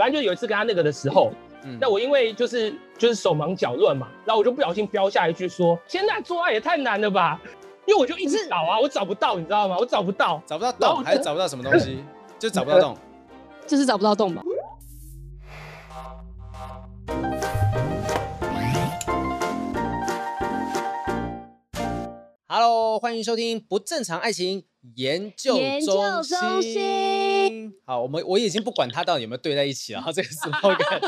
[0.00, 1.30] 反正就有一次跟他那个的时候，
[1.62, 7.38] 嗯、那我因为就是就是手忙脚乱嘛，然后我就不小心飙下一句说：“现在做爱也太难了吧？”
[7.84, 9.76] 因为我就一直找啊，我找不到，你知道吗？
[9.78, 12.02] 我找不到，找不到洞，还是找不到什么东西？
[12.38, 12.96] 就找不到洞，
[13.68, 14.42] 就是找不到洞吧。
[22.48, 24.64] Hello，欢迎收听不正常爱情
[24.96, 27.19] 研究中心。
[27.84, 31.00] 好，我们我已经不管他到底有没有对在一起了，这个时候感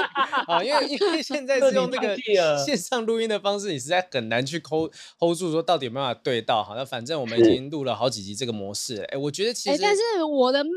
[0.47, 2.17] 啊，因为因为现在是用这个
[2.65, 6.62] 线上录音的方式，你实在很难去 hold hold 住说到底有没有办法对到。
[6.62, 10.70] 好，那反正我们已经录了好几集这个模式，哎，我觉得其实，但是我的麦。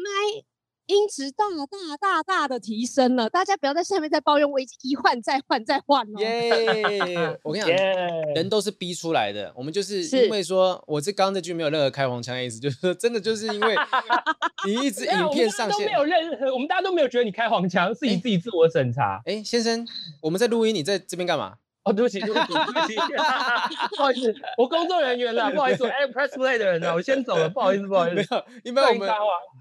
[0.88, 6.22] 音质大大大大的提升了，大家不要在下面再抱怨，我已经一换再换再换了。
[6.22, 8.36] 耶！Yeah, 我跟你讲，Yeah.
[8.36, 9.52] 人都是逼出来的。
[9.56, 13.76] 我们就是因为说，我这刚刚这句没有任何开黄腔的意思，就是说真的就是因为
[14.68, 19.22] 你一直影片上线，都没有任何，我们大家都没有觉得你开黄腔，是你自己自我审查。
[19.26, 19.88] 哎、欸欸，先生，
[20.22, 21.56] 我们在录音，你在这边干嘛？
[21.86, 22.96] 哦，对不起，对不起，对不起，
[23.96, 28.16] 不好意思，我工作人员了，不好意思，我 Press Play 的人呢，我先走了，不好意思，不好意思。
[28.16, 29.10] 没有，一般我们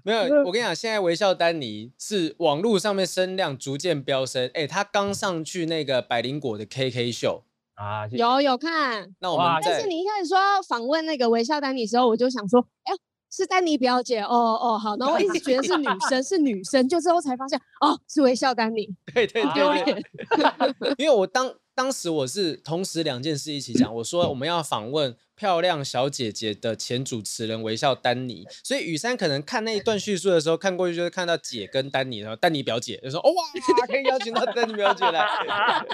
[0.03, 0.21] 没有。
[0.43, 4.49] 我跟你讲，现在微笑丹尼是网络上面声量逐渐飙升。
[4.55, 7.43] 哎，他刚上去那个百灵果的 KK 秀
[7.75, 9.13] 啊，有有看。
[9.19, 12.97] 那我们，但是你一开始说要访问那个微笑丹尼的时候，我就想说，哎呀，
[13.31, 14.97] 是丹尼表姐，哦哦，好。
[14.97, 18.89] 然后我一直觉得是女生，是女生，就之后才发现，哦，是微笑丹尼。
[19.13, 20.03] 对对对，
[20.97, 21.53] 因为我当。
[21.75, 33.43] 当时我是同时两件事一起讲，我说我们要访问漂亮小姐姐的前主持人微笑丹尼，所以雨珊可能看那一段叙述的时候，看过去就是看到姐跟丹尼，然后丹尼表姐就说：“哦哇，
[33.87, 35.27] 可以邀请到丹尼表姐来，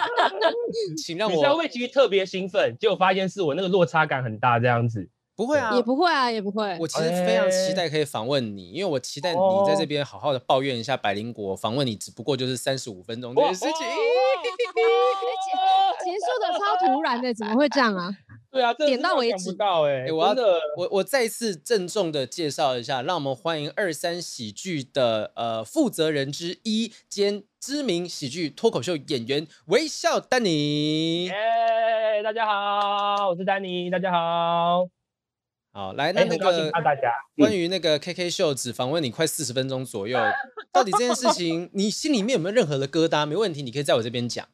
[1.04, 5.10] 请让我。”会其实特别兴奋，结果发现是我那个落差感很大，这样子。
[5.42, 6.78] 不会啊，也不会啊，也不会。
[6.80, 11.56] 我其实非常期待可以访问你，因为我期待你在这边好好的抱怨一下百灵果。
[11.56, 13.72] 访问你只不过就是三十五分钟这件事情。
[16.04, 18.16] 结束的超突然的，怎么会这样啊？
[18.52, 19.56] 对啊，点到为止。
[19.60, 31.26] 哎，我要的，我我再次郑重的介绍一下，让我们欢迎二三喜剧的呃负责人之一兼知名喜剧脱口秀演员微笑丹尼。
[31.26, 35.01] 耶，大家好，我是丹尼，大家好。
[35.74, 36.70] 好，来，那那个
[37.38, 40.20] 关于那个 KK 秀只访问你快四十分钟左右，
[40.74, 43.26] 到底这件事情你心里面有没有任何的疙瘩？
[43.26, 44.46] 没问题，你可以在我这边讲。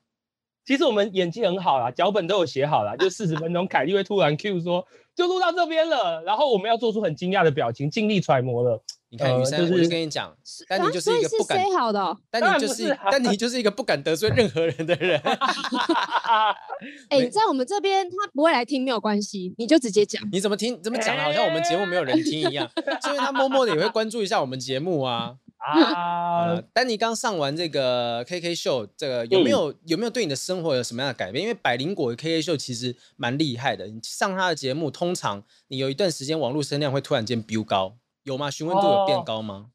[0.64, 4.86] 其实我们演技很好啦，脚本都有写好啦，就四十分钟，凯莉会突然 Q 说，
[5.16, 8.84] 就录到这边了，然后我们要做出很惊讶的表情，尽力揣摩了。
[9.09, 10.35] 你看，雨珊，我就跟你讲，
[10.68, 15.18] 丹尼就是一个不敢，好的，丹尼就是，丹尼就是一个不敢得罪任何人的人。
[17.09, 20.22] 哎，在我们这边他不会来听，没有关系，你就直接讲。
[20.31, 20.81] 你怎么听？
[20.84, 21.23] 怎么讲的？
[21.23, 22.69] 好像我们节目没有人听一样，
[23.01, 25.35] 所以他默默的也会关注一下我们节目啊。
[25.57, 31.41] 啊，丹尼刚上完这个 KK 秀，这个有没有有没有对你的生活有什么样的改变？
[31.41, 37.95] 因为百灵果的 KK 秀其实蛮厉害的，你上他的节目，通常你有一段时间网络声量会突然间飙高，
[38.28, 38.52] 有吗？
[38.52, 39.72] 询问度有变高吗？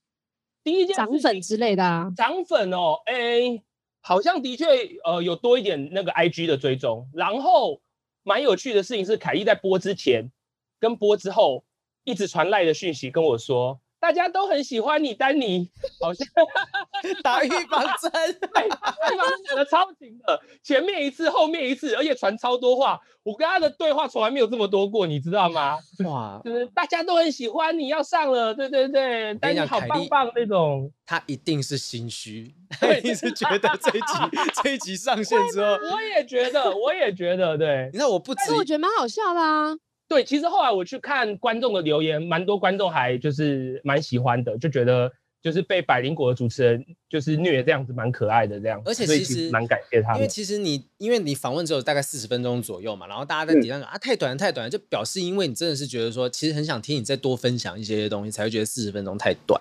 [0.62, 3.62] 第一件涨粉之类的啊，涨粉哦，哎，
[4.02, 4.66] 好像的确
[5.04, 7.80] 呃有多一点那个 IG 的追踪，然后
[8.22, 10.30] 蛮有趣的事情是，凯莉在播之前
[10.78, 11.64] 跟播之后
[12.04, 13.80] 一直传赖的讯息跟我说。
[14.02, 15.70] 大家都很喜欢你，丹尼，
[16.00, 16.26] 好像
[17.22, 22.98] 打预防针，预防针打的超勤的，前面一次，后面一次，而且传超多话。
[23.22, 25.78] 我跟他的对话从来没有这么多过，你知道吗？
[26.04, 30.90] 哇，就是大家都很喜欢你，要上了，对对对，丹尼好棒棒那种。
[31.06, 37.86] 他一定是心虚，他一定是觉得这一集这一集上线之后，我也觉得，我也觉得，对。
[37.92, 39.76] 你知道我不止，我觉得蛮好笑的啊。
[40.12, 48.82] 对，其实后来我去看观众的留言，蛮多观众还就是蛮喜欢的，就觉得就是被百灵果的主持人就是虐这样子，蛮可爱的这样。
[48.84, 59.58] 而且其实蛮感谢他们，因为其实你因为你访问只有大概四十分钟左右嘛，然后大家在底下讲、嗯、啊太短了太短了，就表示因为你真的是觉得说，其实很想听你再多分享一些东西，才会觉得四十分钟太短。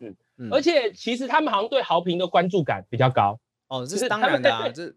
[0.00, 3.40] 嗯嗯，而且其实他们好像对豪平的关注感比较高。
[3.68, 4.88] 哦，这是当然的啊， 这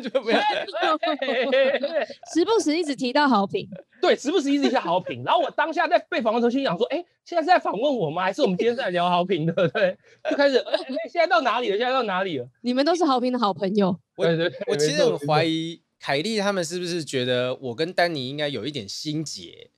[0.00, 0.40] 就不要
[2.32, 3.68] 时不时一直提到好评，
[4.00, 5.22] 对，时不时一直提到好评。
[5.22, 8.22] 然后我当下在被访问的时候，心想说，哎，现在是在访问我吗？
[8.22, 9.52] 还是我们今天在聊好评的？
[9.68, 9.96] 对，
[10.30, 10.78] 就开始，哎，
[11.10, 11.76] 现在到哪里了？
[11.76, 12.48] 现在到哪里了？
[12.62, 13.94] 你们都是好评的好朋友。
[14.16, 19.70] 对对，我其实很怀疑凯莉他们是不是觉得我跟丹尼应该有一点心结，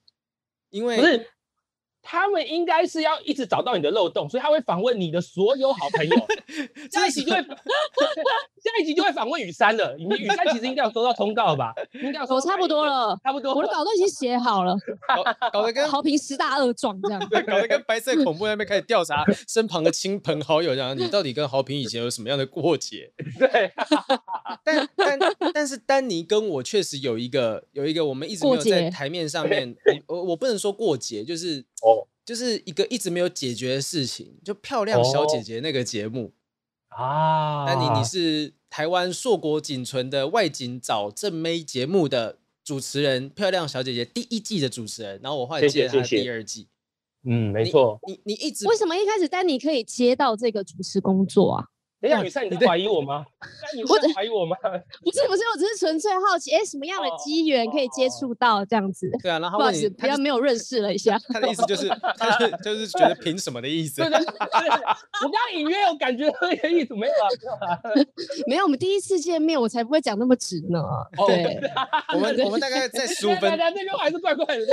[0.71, 1.27] 因为不是。
[2.11, 6.27] 他们应该是要一直找到你的漏洞，所以他会访问你的所有好朋友。
[6.91, 7.43] 在一起就会，
[8.89, 9.95] 集就会访问雨山了。
[9.99, 11.73] 你雨山其实应该有收到通告吧？
[11.93, 12.37] 应该有收到。
[12.37, 13.55] 我差不多了，差不多。
[13.55, 14.75] 我的稿都已经写好了，
[15.07, 17.21] 搞，搞得跟豪平十大恶状这样。
[17.29, 20.97] 对，搞得跟白色恐怖那边开始调查 身旁的亲朋好友这样。
[20.97, 23.13] 你到底跟豪平以前有什么样的过节？
[23.39, 23.73] 对。
[24.65, 25.19] 但但
[25.53, 29.77] 但是丹尼跟我确实有一个有一个我们一直没有在台面上面，
[30.07, 32.09] 我我我不能说过节，就是哦。
[32.29, 36.31] 就是一个一直没有解决的事情，就漂亮小姐姐那个节目、
[36.91, 37.65] 哦、啊。
[37.67, 46.05] 那你你是台湾硕果仅存的外景找正妹节目的主持人，漂亮小姐姐第一季的主持人，然后我后来接她第二季。
[46.05, 46.69] 谢谢谢谢
[47.25, 47.99] 嗯，没错。
[48.07, 51.65] 你你，你一直为什么一开始丹尼可以接到这个主持工作啊？
[52.01, 53.27] 等一下，雨珊，你在怀疑我吗？
[53.75, 54.57] 你在怀疑我吗？
[55.03, 59.11] 不是不是，我只是纯粹好奇，哎，什么样的机缘可以接触到这样子？
[59.21, 61.19] 对啊，然后不好意思，比较没有认识了一下。
[61.33, 63.97] 他的意思就是，他 是就是觉得凭什么的意思？
[64.03, 67.13] 对对对，我刚刚隐约有感觉那个意思，没有
[67.67, 67.81] 啊？
[68.47, 70.81] 没有，我们第一次见面，我才不会讲那么直呢。
[71.27, 71.61] 对，
[72.15, 74.65] 我们我们大概在十五分，那边还是怪怪的，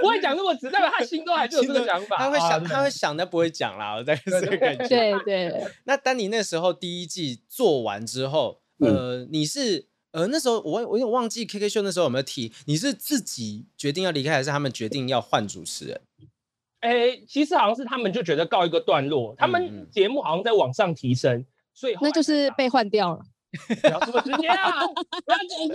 [0.00, 2.16] 不会讲那么直，代表他心中还是有这个想法。
[2.16, 3.96] 他会想，他会想，但不会讲啦。
[3.96, 4.04] 我
[4.58, 16.00] 对对， 那丹尼那时候第一季做完之后，呃，你是呃那时候我我有点忘记 KK 秀那时候有没有提，你是自己决定要离开，还是他们决定要换主持人？
[16.80, 23.22] 哎，其实好像是他们就觉得告一个段落，他们节目好像在往上提升，所以那就是被换掉了。
[23.80, 24.86] 不要这么直接啊！
[24.88, 25.74] 不要讲出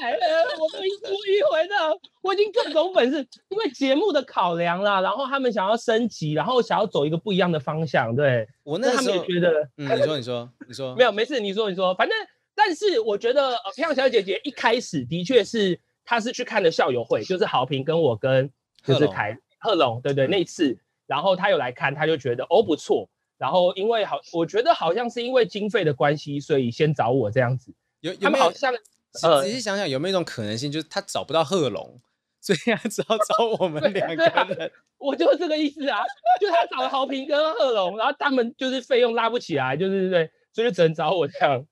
[0.00, 0.12] 来，
[0.58, 1.74] 我都一出一回的，
[2.22, 8.14] 我已经各种本事，因为节目的考量啦，然后他们想要升级，然后想要走一个不一样的方向。
[8.16, 12.16] 对，我那时候他们也觉得，嗯，你说，你说，你说， 没有，没事，你说，你说，反正，
[12.54, 18.50] 但是我觉得，呃，漂亮小姐姐一开始的确是，她是去看的校友会，就是豪平跟我跟
[18.82, 23.08] 就是凯贺龙，对对，那次，然后她有来看，她就觉得哦不错。
[23.38, 27.72] 然后因为好，我觉得好像是因为经费的关系，所以先找我这样子。
[28.00, 28.74] 有有没有好像？
[29.22, 31.98] 呃，仔细想想有没有一种可能性，就是他找不到贺龙，
[32.40, 34.32] 所以他只好找我们 两个人。
[34.32, 34.46] 啊、
[34.98, 36.02] 我就是这个意思啊，
[36.40, 41.64] 就他找了豪平跟贺龙，然后他们就是费用拉不起来，就是对，所以就只能找我这样，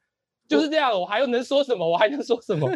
[0.48, 0.98] 就是这样。
[0.98, 1.86] 我还有能说什么？
[1.88, 2.68] 我还能说什么？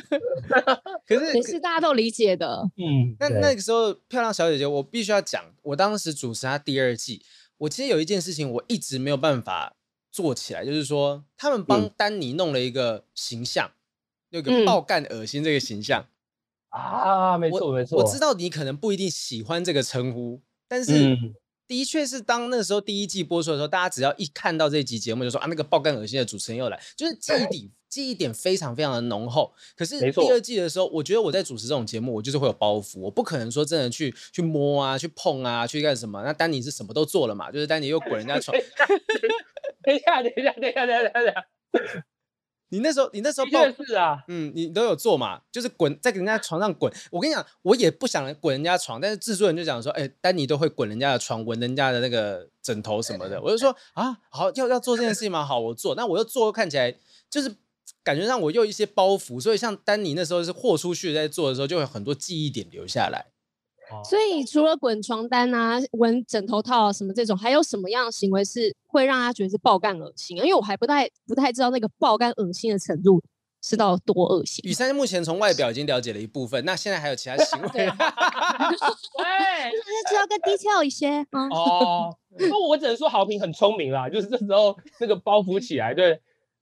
[1.09, 2.63] 可是也是大家都理解的。
[2.77, 7.23] 嗯，那那个时候漂亮小姐姐，我必须要讲，我当时主持她第二季。
[7.61, 9.77] 我其实有一件事情我一直没有办法
[10.11, 13.71] 做起来，就是说他们帮丹尼弄了一个形象，
[14.31, 16.07] 那、嗯、个爆干恶心这个形象、
[16.71, 21.19] 嗯、啊，没错没错，我知道你可能不一定喜欢这个称呼，但是
[21.67, 27.71] 的确是当那时候第一季播出的时候，大家只要一看到这集节目，就说啊，那个爆干恶心的主持人又来，就是记忆点。
[27.91, 36.23] 记忆点非常非常的浓厚，可是第二季的时候，我觉得我在主持这种节目，我就是会有包袱，我不可能说真的去去摸啊，去碰啊，去干什么。
[36.23, 38.57] 那丹尼是什么都做了嘛，就是丹尼又滚人家床。
[39.83, 42.05] 等一下，等一下，等一下，等一下，等一下。
[42.69, 46.93] 你那时候，你那时候报是啊，嗯，你都有做嘛，就是滚在人家床上滚。
[47.11, 53.43] 我跟你讲，我也不想滚人家床，但是制作人就讲说，哎、欸，丹尼都会滚人家的床，闻人家的那个枕头什么的。
[53.43, 55.45] 我就说啊，好，要要做这件事情吗？
[55.45, 55.97] 好，我做。
[55.97, 56.95] 那我又做，看起来
[57.29, 57.57] 就是。
[58.03, 63.27] 感觉让我又一些包袱，所以像丹尼那时候是豁出去在做的时候，就会有很多记忆点留下来。
[64.09, 70.37] 所以除了滚床单啊、闻枕头套啊什么这种，还有什么样的行为是会让他觉得是爆干恶心？
[70.37, 73.21] 因为我还不太不太知道那个爆干恶心的程度
[73.61, 74.63] 是到多恶心。
[74.63, 77.69] 雨珊目前从外表已经了解了一部分，那现在还有其他行为？
[77.75, 77.89] 对，
[79.75, 81.27] 那就要更低调一些。
[81.33, 86.21] 哦，那我只能说豪平很聪明啦，就是这时候那个包袱起来，对。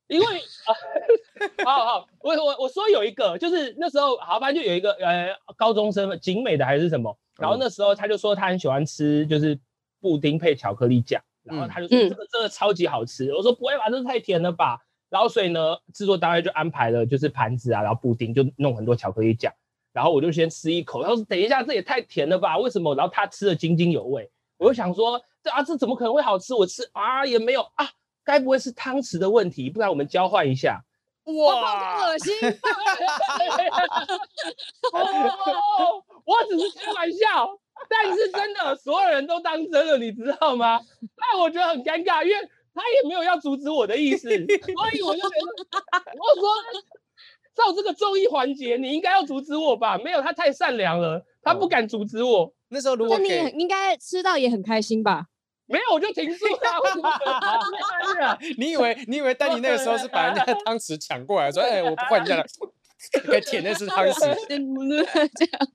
[0.08, 0.72] 因为啊，
[1.64, 9.58] 好好，我我我说有一个，就是那时候好，反正就有一个呃高中生，景美的还是什么，然后那时候他就说他很喜欢吃，就是
[10.00, 19.52] 布丁配巧克力酱，然后他就说这个真的超级好吃，我说不会吧，这太甜了吧，然后所以呢，制作单位就安排了就是盘子啊，然后布丁就弄很多巧克力酱，
[19.92, 22.94] 然后我就先吃一口，他说等一下这也太甜了吧，为什么？
[22.94, 26.54] 然后他吃的津津有味，我就想说这啊这怎么可能会好吃？
[26.54, 27.86] 我吃啊也没有啊。
[28.28, 29.70] 该不会是汤匙的问题？
[29.70, 30.84] 不然我们交换一下。
[31.24, 32.34] 哇，恶心！
[36.26, 37.48] 我只是开玩笑，
[37.88, 40.78] 但是真的，所有人都当真了，你知道吗？
[41.16, 42.36] 那我觉得很尴尬，因为
[42.74, 44.36] 他也没有要阻止我的意思，所
[44.92, 45.36] 以我就觉得，
[46.18, 46.50] 我说
[47.54, 49.96] 照这个综艺环节，你应该要阻止我吧？
[49.96, 52.52] 没有，他太善良了，他不敢阻止我。
[52.68, 55.28] 那时候如果你应该吃到也很开心吧？
[55.68, 58.38] 没有，我就停住了。
[58.56, 62.44] 你以为你以为丹尼那个时候是把人家的汤匙抢过来，说：“哎、欸，我不换人家了。”
[63.30, 64.34] 该舔的是汤匙。
[64.48, 65.68] 这样。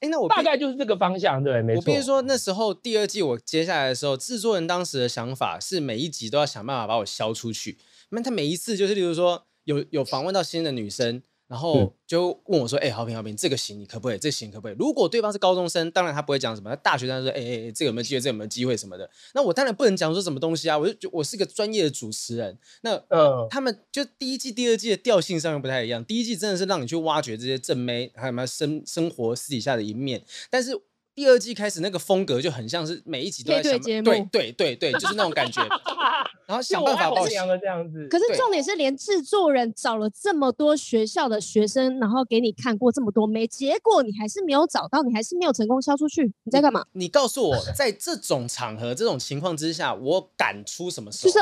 [0.00, 1.80] 哎，那我大概就是这个方向，对，没错。
[1.80, 7.78] 我必须说，那时候第二季我接下来的时候，制作人当时的想法是每一集都要想办法把我消出去。
[8.10, 11.22] 那他每一次就是，例如说有有访问到新的女生。
[11.46, 14.18] 然后就问我说：“哎、欸，豪平，好平，这个行你可不可以？
[14.18, 14.76] 这个行可不可以？
[14.78, 16.70] 如果对方是高中生，当然他不会讲什么。
[16.70, 18.20] 他大学生说：哎哎哎，这个有没有机会？
[18.20, 19.08] 这个有没有机会什么的？
[19.34, 20.78] 那我当然不能讲说什么东西啊！
[20.78, 22.58] 我就我是个专业的主持人。
[22.82, 26.04] 那呃，他们就第一季、第二季的调性上面不太一样。
[26.04, 30.80] 第一季真的是让你去挖掘这些正妹还有什么生生活私底下的一面，但是。”
[31.16, 35.62] 第二季开始那个风格就很像是每一集都在想，对对对对对，就是那种感觉，
[36.46, 38.06] 然后想办法报养的这样子。
[38.08, 46.84] 可是重点是，连制作人找了这么多学校的学生，然后给你看过这么多没，结果你还是没有找到，你还是没有成功销出去，你在干嘛？
[46.92, 51.32] 你告诉我，在这种场合、这种情况之下，我敢出什么手吗？
[51.32, 51.40] 就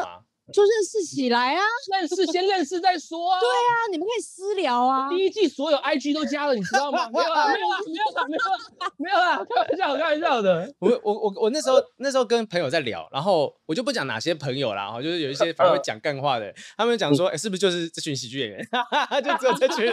[0.60, 1.62] 认识起来啊！
[1.90, 3.40] 认识先认识再说啊！
[3.40, 5.08] 对啊，你们可以私聊啊！
[5.08, 7.08] 第一季所有 IG 都加了，你知道吗？
[7.12, 9.44] 没有啊，没有啊，没有啊，没有啊，没有啊！
[9.44, 10.70] 开玩笑，开玩笑的。
[10.78, 18.68] 我我我我那时候那时候跟朋友在聊，然后我就不讲哪些朋友啦，哈，就是有一些反而会讲干话的，他们讲说，哎，是不是就是这群喜剧演员？
[19.22, 19.92] 就只有这群，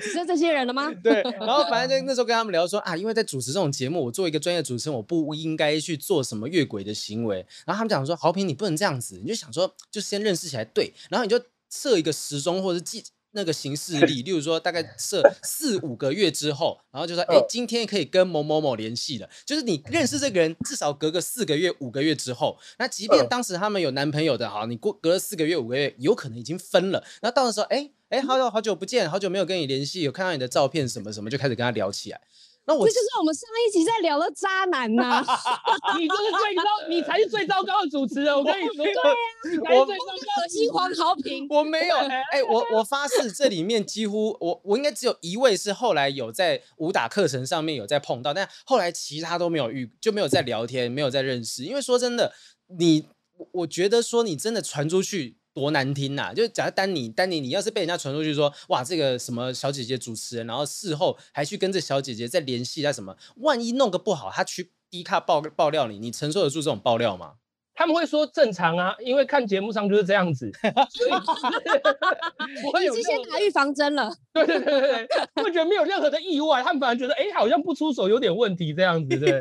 [0.00, 0.90] 只有这些人了吗？
[1.02, 1.22] 对。
[1.40, 7.38] 然后反正就那时候跟他们聊说啊，因为在主持这种节目，我作为一个专业主持人，我不应该去做什么越轨的行为。
[7.66, 13.02] 然后他们讲说，豪平，你不能这样子，你就想说，就先认识起来，对，然后你就设一个时钟或者记
[13.32, 32.20] 那个行事历，例如说大概设四五个月之后，然后就说，哎，今天可以跟某某某联系了，就是你认识这个人，至少隔个四个月、五个月之后，那即便当时他们有男朋友的，哈，你过隔了四个月、五个月，有可能已经分了，然后到时候，哎哎，好久好久不见，好久没有跟你联系，有看到你的照片什么什么，就开始跟他聊起来。
[32.68, 35.98] 那我这就是我们上一集在聊的渣男呐、啊！
[35.98, 38.36] 你就是最糟，你才是最糟糕的主持人。
[38.36, 41.46] 我跟你说，对呀、啊，你才是最糟糕的金黄豪平。
[41.48, 51.64] 我没有，哎、欸，我我发誓，这里面几乎我我应该只有一位是后来有在武打课程上面有在碰到，但后来其他都没有遇，就没有在聊天，没有在认识。
[51.64, 52.34] 因为说真的，
[52.78, 53.08] 你
[53.52, 55.37] 我觉得说你真的传出去。
[55.58, 67.34] 多难听呐、就是假如丹尼，丹尼，你要是被人家传出去说，哇，这个什么小姐姐主持人，然后事后还去跟这小姐姐再联系一下什么，万一弄个不好，他去低卡爆爆料你，你承受得住这种爆料吗？
[67.78, 70.50] 他们会说正常啊，因为看节目上就是这样子，
[70.90, 71.10] 所以
[72.74, 74.12] 我已经先打预防针了。
[74.34, 79.38] 对对对对对，会觉得没有任何的意外，他们反而觉得哎、欸，好像不出手有点问题这样子，对。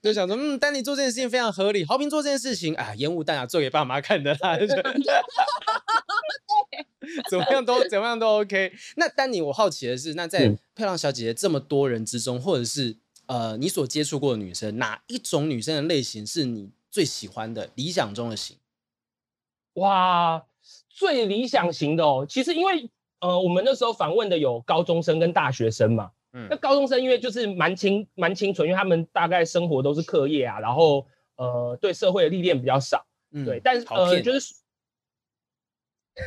[0.00, 4.56] 就想说，嗯，丹尼做这件事情非常合理，豪平做这件事情啊，烟雾弹啊，做给爸妈看的啦。
[7.28, 8.72] 怎么样都怎么样都 OK。
[8.94, 10.46] 那丹尼，我好奇的是，那在
[10.76, 12.96] 漂亮小姐姐这么多人之中，或者是
[13.26, 16.70] 呃，你所接触过的女生，哪一种女生的类型是你？
[16.98, 18.56] 最喜欢的理想中的型，
[19.74, 20.44] 哇，
[20.88, 22.26] 最理想型的哦。
[22.28, 22.90] 其实因为
[23.20, 26.10] 呃，我们那时候访问的有高中生跟大学生嘛。
[26.32, 33.06] 嗯，那高中生因为就是蛮清蛮清纯，因为他们大概生活都是课业啊，然后呃，对社会的历练比较少。
[33.30, 34.54] 嗯，对，但是呃，就是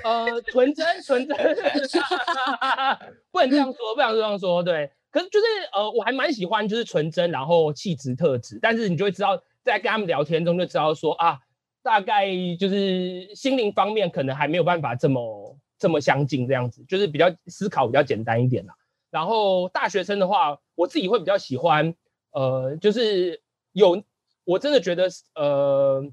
[0.06, 1.36] 呃，纯真纯真，
[3.30, 4.64] 不能这样说，不能这样说。
[4.64, 9.44] 对，可是就是呃，我还蛮喜欢就是纯真，然后气质特质，但是你就会知道。
[9.64, 11.40] 在跟他们聊天中就知道说啊，
[11.84, 12.28] 大概
[12.60, 18.74] 就是心灵方面可能还没有办法这么这么相近这样子，就是比较思考比较简单一点啦。
[19.10, 21.94] 然后大学生的话，我自己会比较喜欢，
[22.32, 23.42] 呃，就是
[23.74, 24.02] 有
[24.46, 26.04] 我真的觉得呃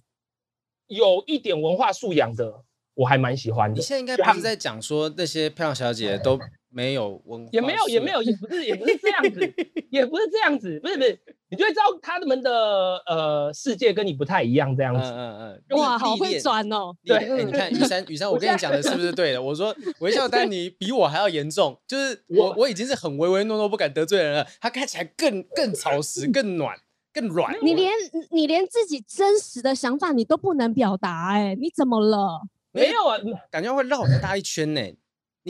[0.86, 2.64] 有一点文化素养的，
[2.94, 3.76] 我还蛮喜欢的。
[3.76, 6.38] 你现在应该不是在讲说那些漂亮小姐都
[6.70, 9.40] 没有文化，也没有也没有也不是也不是这样子，
[9.90, 11.18] 也不是这样子，不是不是。
[11.50, 15.00] 你就会知道他们的呃世界跟你不太一样这样子。
[15.00, 15.78] 嗯嗯嗯。
[15.78, 16.94] 哇，好会转哦。
[17.06, 19.40] 对，欸、你看雨山，雨山，我跟你讲的是不是对的？
[19.40, 26.76] 我说微笑丹尼比我还要严重，就是我我已经是很唯唯诺诺不敢得罪人了，他看起来更更潮湿、更暖、
[27.14, 27.56] 更软。
[27.62, 27.92] 你连
[28.30, 32.42] 你连自己真实的想法你都不能表达，哎，你怎么了？
[32.72, 33.16] 没有啊，
[33.50, 34.82] 感觉会绕很大一圈呢。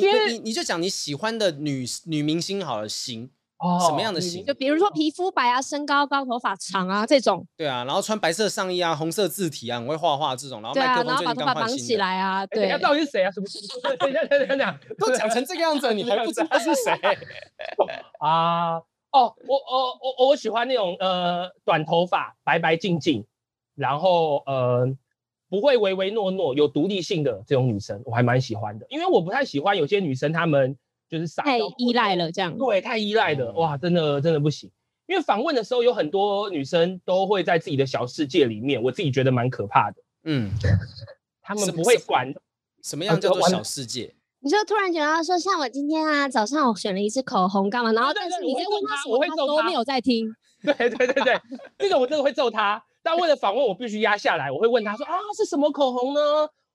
[0.06, 3.30] 你你你就讲你喜欢的女女明星好了，型。
[3.58, 4.46] 哦，什么样的型？
[4.46, 7.44] 就比如说皮肤白啊，身高高，头发长啊，这种。
[7.56, 10.74] 对啊，然后穿白色上衣啊，红色字体啊，很会画画这种，然后。
[10.74, 12.68] 对啊，然后把头发绑起来啊，对。
[12.68, 13.30] 他到底是谁啊？
[13.32, 13.46] 什么？
[13.98, 16.92] 等一下，等一下，等一下， 都讲成这个样子，你还不知道他是谁？
[18.20, 18.76] 啊，
[19.10, 23.26] 哦，我我我我喜欢那种呃短头发，白白净净，
[23.74, 24.86] 然后呃
[25.48, 28.86] 不会唯唯诺诺，有独立性的这种女生，我还蛮喜欢的。
[28.88, 30.76] 因为我不太喜欢有些女生她们。
[31.10, 34.70] 就是傻太依赖了，这样对，太依赖的，哇，真的真的不行。
[35.06, 39.96] 因为访问的时候，有很多女生都会在自己的小世界里面，我自己觉得蛮可怕的。
[40.24, 40.50] 嗯，
[41.40, 42.30] 他们不会管
[42.82, 44.14] 什么样叫做小世界。
[44.40, 47.90] 你就突然觉得说，像我今天啊，早上我选了一支口红干嘛？
[47.92, 50.30] 然后但是你在问他我会揍他，没有在听。
[50.62, 51.40] 对对对对，
[51.78, 52.84] 这个我真的会揍他。
[53.08, 54.52] 但为了访问，我必须压下来。
[54.52, 56.20] 我会问他说啊，是什么口红呢？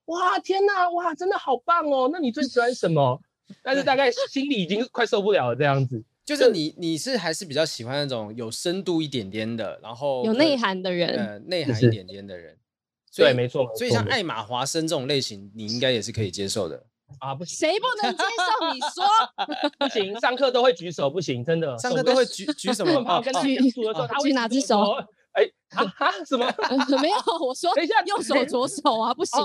[0.05, 2.09] 哇，天哪，哇，真的好棒哦！
[2.11, 3.21] 那你最喜欢什么？
[3.61, 6.03] 但是大概心里已经快受不了了，这样子。
[6.25, 12.57] 就是你，你是还是比较喜欢那种有深度一点点的，然后有内涵的人，呃，内涵一点点的人。
[13.15, 13.69] 对，没错。
[13.75, 16.83] 所以像艾玛华生这种类型，你应该也是可以接受的。
[17.19, 18.73] 啊，不行，谁不能接受？
[18.73, 19.05] 你说
[19.77, 21.77] 不行，上课都会举手，不行，真的。
[21.77, 23.21] 上课都会举举什么？
[23.43, 24.97] 举举哪只手？
[25.33, 25.43] 哎，
[26.25, 26.45] 什么？
[27.01, 27.15] 没有，
[27.45, 29.39] 我说等一下，用手左手啊，不行。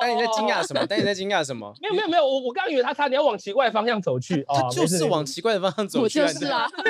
[0.00, 0.86] 但你在惊讶什么？
[0.88, 1.74] 但你在惊讶什么？
[1.80, 4.44] 没有没有没有，我我刚以为他差点要往奇怪的方向走去。
[4.48, 6.20] 他就是往奇怪的方向走去。
[6.20, 6.82] 我就是啊，你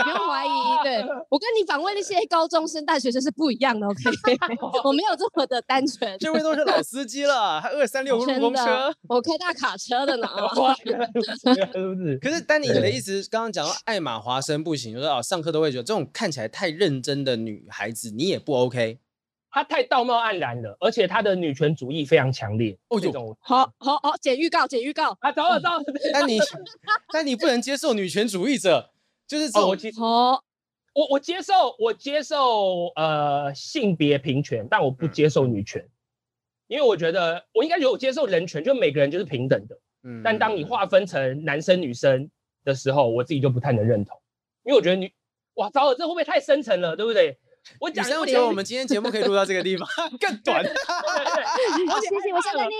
[0.00, 0.50] 不用怀疑。
[0.82, 3.86] 对，我跟你访问那些高中生、大学生是不一样的。
[3.86, 4.02] OK，
[4.84, 6.16] 我没有这么的单纯。
[6.18, 10.28] 这位都是老司机了，还二三六路公车，我开大卡车的呢。
[12.22, 17.48] 可是丹尼的意思，刚刚讲到艾玛华生不行，就是啊，上课都会觉得这种看起来太认真的女。
[17.48, 18.98] 女孩子，你也不 OK，
[19.50, 22.78] 她太道貌岸然了，而且她的女权主义非常强烈。
[22.88, 25.84] 哦，好好好，剪预告，剪预告啊，找了找了。
[26.12, 26.38] 但你
[27.12, 28.90] 但你不能接受女权主义者，
[29.26, 29.70] 就是这种。
[29.98, 30.42] 哦，
[30.94, 35.86] 我我接受，我接受呃性别平权，但我不接受女权，
[36.66, 39.78] 因为我觉得我应该有接受人权，就每个人就是平等的。
[40.02, 42.28] 嗯，但当你划分成男生女生
[42.64, 44.20] 的时候，我自己就不太能认同，
[44.64, 45.12] 因为我觉得女
[45.54, 47.38] 哇，糟了，这会不会太深沉了，对不对？
[47.80, 49.88] 我讲，我觉得我们今天节目可以录到这个地方，
[50.20, 50.64] 更短。
[50.64, 50.72] 谢谢，
[51.92, 52.74] 我谢谢你。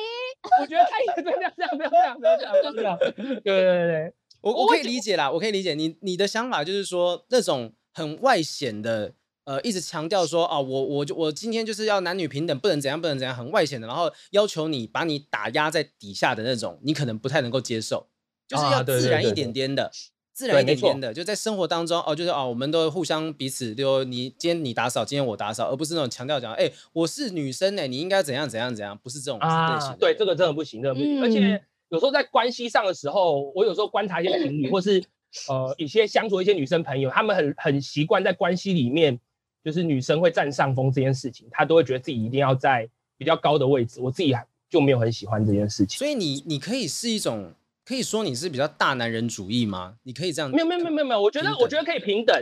[0.61, 2.99] 我觉得太 不要这样，不要这样，不要这样，不要这样。
[3.43, 9.13] 对对对，我我可以理解啦，我可以理解你你的想法，就是说那种很外显的，
[9.45, 18.09] 呃，一直强调说啊，我我就我今天就是要男女平等，不能怎样，不能怎样，很外显的，然后要求你把你打压在底下的那种，你可能不太能够接受，
[18.47, 19.91] 就是要自然一点点的。
[20.39, 29.97] 自然一点点的，就在生活当中哦，就是哦，我们都互相彼此，就你今天你打扫，今天我打扫，而不是那种强调讲，哎，我是女生呢，你应该怎样怎样怎样，不是这种类型。
[29.99, 31.21] 对，这个真的不行，这个不行。
[31.21, 35.03] 而且有时候在关系上的时候，我有时候观察一些情侣，或是
[35.49, 39.19] 呃一些相处一些女生朋友，他们很很习惯在关系里面，
[39.65, 44.01] 就是女生会占上风这件事情，她都会觉得自己一定要在比较高的位置。
[44.01, 44.33] 我自己
[44.71, 45.99] 就没有很喜欢这件事情。
[45.99, 47.53] 所以你你可以是一种。
[47.89, 49.95] 可以说你是比较大男人主义吗？
[50.03, 50.51] 你可以这样？
[50.51, 52.37] 没有没有没有没有，我觉得我觉得可以平等，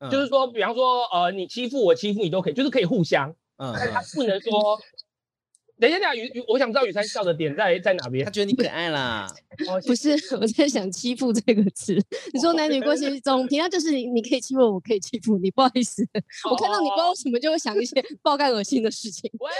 [0.00, 3.30] 嗯、就是说，比方说，呃，你欺负我，欺负你都可以，就是可以互相。
[3.58, 4.80] 嗯，但他不能说。
[5.80, 8.24] 等一下，等一下，雨雨，我想知道雨山笑的点在在哪边？
[8.24, 9.26] 他觉得你可爱啦。
[9.86, 11.94] 不是，我在想“欺负”这个词。
[12.32, 15.50] 你说男女关系中，平常就是你可以欺负我，我可以欺负你。
[15.50, 16.06] 不好意思，
[16.50, 19.30] 我看到你不知道为什么就会想一些爆肝恶心的事情。
[19.40, 19.50] 哇！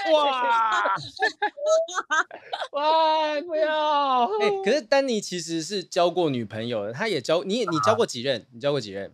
[2.72, 3.40] 哇！
[3.40, 4.24] 不要！
[4.40, 8.46] 哎，可是丹尼其实是交过女朋友的，他也交你，你交过几任？
[8.52, 9.12] 你交过几任？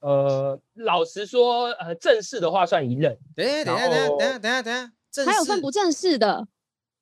[0.00, 3.16] 呃，老实说，呃，正式的话算一任。
[3.34, 4.92] 等下，等下，等下，等下，等下，等下。
[5.26, 6.48] 还有分不正式的，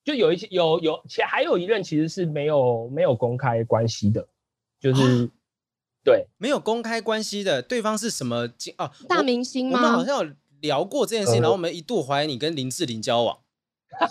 [0.05, 4.27] 就有一些有有，且还有一任其实是没有没有公开关系的，
[4.81, 5.31] 就是
[6.05, 8.49] 对没有公开关系的，对方是什么？
[8.79, 9.79] 哦，大明星吗？
[9.79, 13.39] 我们好像有聊过这件事情，然后我们一度怀疑你跟林志玲交往，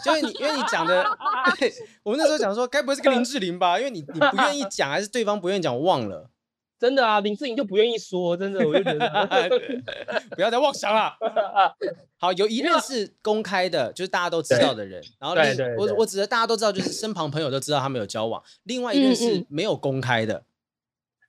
[0.04, 1.06] 就是你因为你讲的，
[2.04, 3.78] 我们那时候讲说，该不会是跟林志玲吧？
[3.78, 5.76] 因为你你不愿意讲，还是对方不愿意讲？
[5.76, 6.30] 我忘了。
[6.82, 9.48] 真的啊，林志颖就不愿意说，真的，我就觉得
[10.36, 11.15] 不要再妄想了。
[12.17, 15.00] 好，有一任是公开的，就是大家都知道的人。
[15.20, 18.41] 然后另我我指的大家都知道，就是身旁朋友都知道他们有交往。
[18.63, 20.44] 另外一任是没有公开的。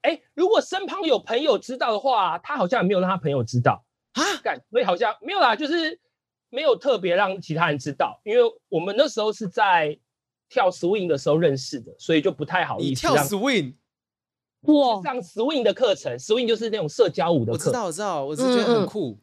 [0.00, 4.22] 哎、嗯嗯欸，如果身旁有朋友知道的话，他好像也没有让他朋友知道啊。
[4.42, 6.00] 干，所以好像没有啦，就是
[6.48, 9.98] 没有特别让其他人知道，因为我们那时候是在
[10.48, 13.74] 跳 swing 的时候认识的，所以就不太好意思跳 swing。
[14.62, 17.52] 哇，上 swing 的课程，swing 就是那种社交舞的课。
[17.52, 19.18] 我知道，我知道，我是觉得很酷。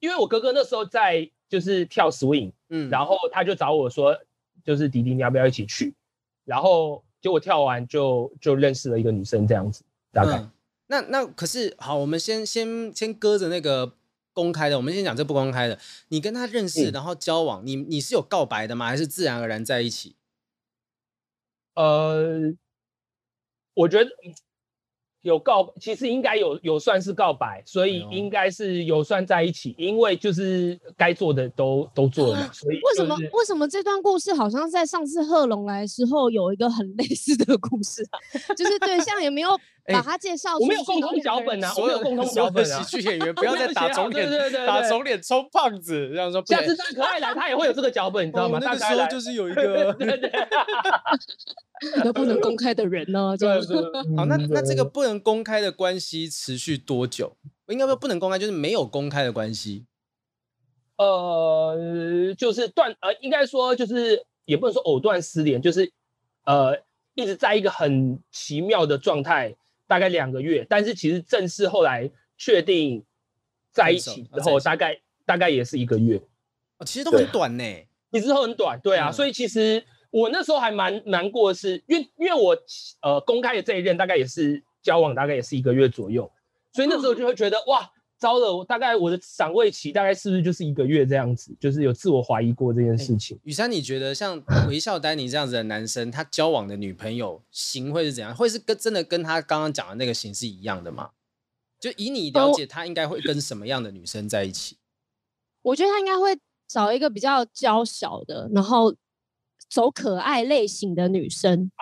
[0.00, 4.18] 因为我哥哥那时候在就是跳 swing，嗯，然后他就找我说，
[4.64, 5.94] 就是迪迪你要不要一起去？
[6.44, 10.44] 然后结果跳完就就认识了一个女生这样子，大概。
[10.88, 13.94] 那那可是好，我们先先先搁着那个
[14.32, 15.78] 公开的，我们先讲这不公开的。
[16.08, 18.86] 你跟他认识，然后交往，你你是有告白的吗？
[18.86, 20.16] 还是自然而然在一起？
[21.76, 22.54] 呃。
[23.74, 24.10] 我觉得
[25.22, 38.18] 有告，其实应该有有算是告白，所以应该是有算在一起，因为就是该做的都都做了，所以、就是、为什么为什么这段故事好像在上次贺龙来的时候有一个很类似的故事啊？
[38.54, 40.58] 就是对象也没有把他介绍。
[40.58, 42.82] 我们有共同脚本啊，我有共同脚本啊。
[42.82, 44.28] 喜剧演员 不要再打肿脸，
[44.66, 46.44] 打肿脸充胖子，这样说。
[46.44, 48.58] 下次大可爱来，他也会有这个脚本，你知道吗？
[48.62, 50.30] 那个时候就是有一个， 对对，
[51.96, 53.60] 一个不能公开的人呢，这样。
[54.16, 57.36] 好，那那这个不能公开的关系持续多久？
[57.68, 59.86] 应该说不能公开，就是没有公开的关系。
[60.96, 65.90] 呃，就是断，呃，应该说就是也不能说藕断丝连，就是
[66.44, 66.78] 呃，
[67.14, 69.56] 一直在一个很奇妙的状态，
[69.88, 70.64] 大概两个月。
[70.68, 72.08] 但是其实正式后来
[72.38, 73.04] 确定
[73.72, 76.22] 在一起之后，大概大概也是一个月。
[76.78, 77.64] 哦，其实都很短呢，
[78.10, 79.10] 你之后很短，对啊。
[79.10, 79.84] 嗯、所以其实
[80.14, 82.56] 我那时候还蛮难过的是，因为因为我
[83.02, 86.30] 呃公开的这一任大概也是交往大概也是一个月左右，
[86.72, 87.90] 所以那时候就会觉得、嗯、哇。
[88.16, 91.54] 糟了，大概我的赏味期大概是不是就是一个月这样子？
[91.60, 93.38] 就是有自我怀疑过这件事情。
[93.42, 98.34] 雨珊，你觉得像微笑丹尼这样子的男生，他交往的女朋友型会是怎样？
[98.34, 101.10] 会是跟真的跟他刚刚讲的那个型是一样的吗？
[101.78, 104.78] 就以你了解，他应该会跟什么样的女生在一起？
[105.60, 108.94] 我觉得他应该会找一个比较娇小的，然后
[109.74, 111.72] 走可爱类型的女生。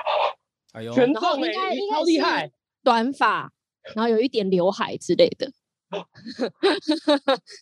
[0.72, 1.52] 哎呦，全中美，
[1.90, 2.50] 超厉害！
[2.82, 3.52] 短发，
[3.94, 5.52] 然后有一点刘海之类的。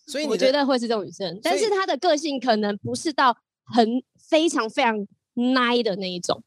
[0.07, 3.85] 所以我觉得会是这种女生，但是她的个性可能不是到很
[4.29, 6.41] 非常非常奶的那一种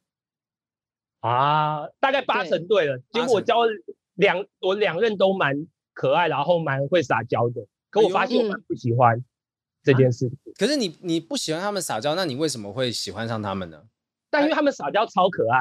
[1.20, 2.98] 啊，大概八成对了。
[3.12, 3.66] 结果我交
[4.14, 7.68] 两我两任都蛮可爱，然后蛮会撒娇的。
[7.90, 9.22] 可我发现我蛮不喜欢
[9.84, 10.32] 这件事。
[10.58, 13.84] 可是你你不喜欢他们撒娇，那你为什么会喜欢上他们呢？
[14.30, 15.60] 但因为他们撒娇超可爱，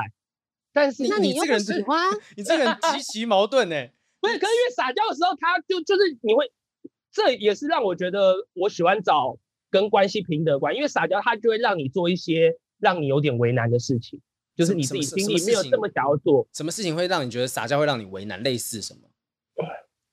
[0.73, 2.01] 但是那你又不喜欢？
[2.37, 3.77] 你这个人极其矛盾呢。
[4.21, 6.51] 不是，可是因为撒娇的时候，他就就是你会，
[7.11, 9.37] 这也是让我觉得我喜欢找
[9.69, 14.21] 跟关系平等关，因为撒娇他就会让你做一些让你有点为难的事情，
[14.55, 16.47] 就是你自己心里没有这么想要做。
[16.53, 18.41] 什么事情会让你觉得撒娇会让你为难？
[18.45, 19.01] 类似什么？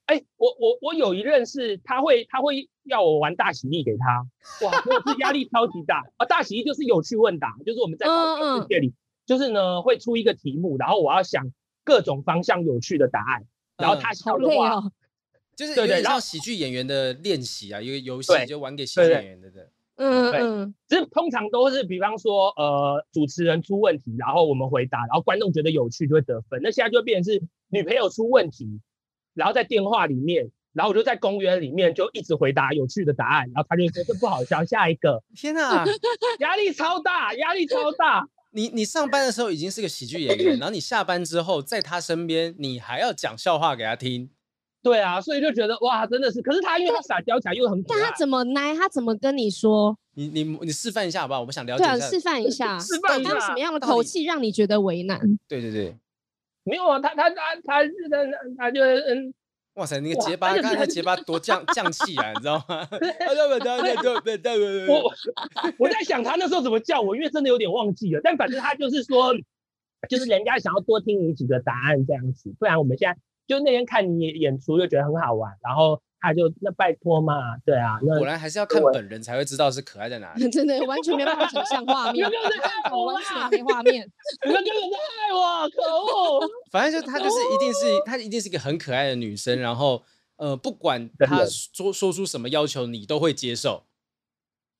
[0.07, 4.27] 哎、欸，我我我有一任是他会他会要我玩大喜利给他，
[4.65, 6.25] 哇，真的是压力超级大啊！
[6.25, 8.93] 大喜利就是有趣问答，就是我们在世界里，
[9.25, 11.51] 就是呢会出一个题目，然后我要想
[11.83, 13.45] 各种方向有趣的答案。
[13.77, 14.91] 然后他笑的话，哦、
[15.55, 19.49] 就是对对，然后喜剧演员的练习啊，一个游戏就玩给喜剧演员的。
[19.49, 19.63] 对，
[19.95, 26.59] 嗯对，只是通常都是，比方说，呃，主持人出问题，然后我们回答，然后观众觉得有趣就会得分。
[26.61, 28.81] 那现在就会变成是女朋友出问题，
[29.33, 35.21] 然后在电话里面，然后我就在公园里面就一直回答有趣的答案，然后他就说这不好笑，下一个。
[35.35, 35.83] 天哪，
[36.39, 38.27] 压力超大，压力超大。
[38.51, 44.29] 你你上班的时候已经是个喜剧演员，然后你下班之后在他身边，你还要讲笑话给他听。
[44.81, 46.41] 对啊，所以就觉得哇，真的是。
[46.41, 48.73] 可是他因为他撒娇起来又很可爱，但他怎么来？
[48.75, 49.97] 他怎么跟你说？
[50.15, 51.41] 你你你示范一下好不好？
[51.41, 51.97] 我们想了解一下。
[51.97, 53.33] 对啊，示范一下，示范一下。
[53.37, 55.19] 他什么样的口气让你觉得为难？
[55.47, 55.95] 对对对，
[56.63, 58.17] 没有啊，他他他他他
[58.57, 59.33] 他就嗯。
[59.79, 62.87] 哇塞，那个结巴，刚才那结巴多降降气啊，你知道吗？
[64.87, 65.11] 我
[65.77, 68.21] 我在想他那时候怎么叫我，因为真的有点忘记了。
[68.23, 69.33] 但反正他就是说，
[70.09, 76.01] 就是人家想要多听你几个答案这样子，不然我们现在就那天看你演出就觉得很好玩，然后。
[76.21, 80.49] 他就那拜托嘛，对啊，那果然还是要看本人才会知道是可爱在哪里。
[80.49, 84.05] 真的完全没办法想象画面，没有在看我，完全没画面，
[84.45, 86.49] 你们根本在害我，可恶！
[86.71, 90.03] 反正就她就是一定是她一定是一个很可爱的女生，然后
[90.35, 93.85] 呃，不管她说说出什么要求，你都会接受。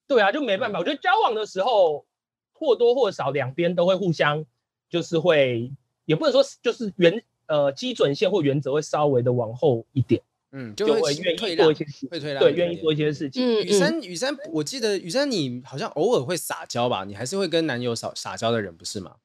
[0.08, 0.80] 对啊，就没办法。
[0.80, 2.06] 我觉得交往的时候
[2.52, 4.44] 或多或少两边都会互相，
[4.90, 5.72] 就是会
[6.04, 10.22] 也不能说就是原呃基准线或原则会稍微的往后一点。
[10.52, 13.46] 嗯，就会愿意做一些事，会退让，对，愿意做一些事情。
[13.46, 17.04] 嗯，宇珊，宇珊，我记得雨珊，你好像偶尔会撒娇吧？
[17.06, 19.18] 你还是会跟男友撒撒娇的人，不是吗？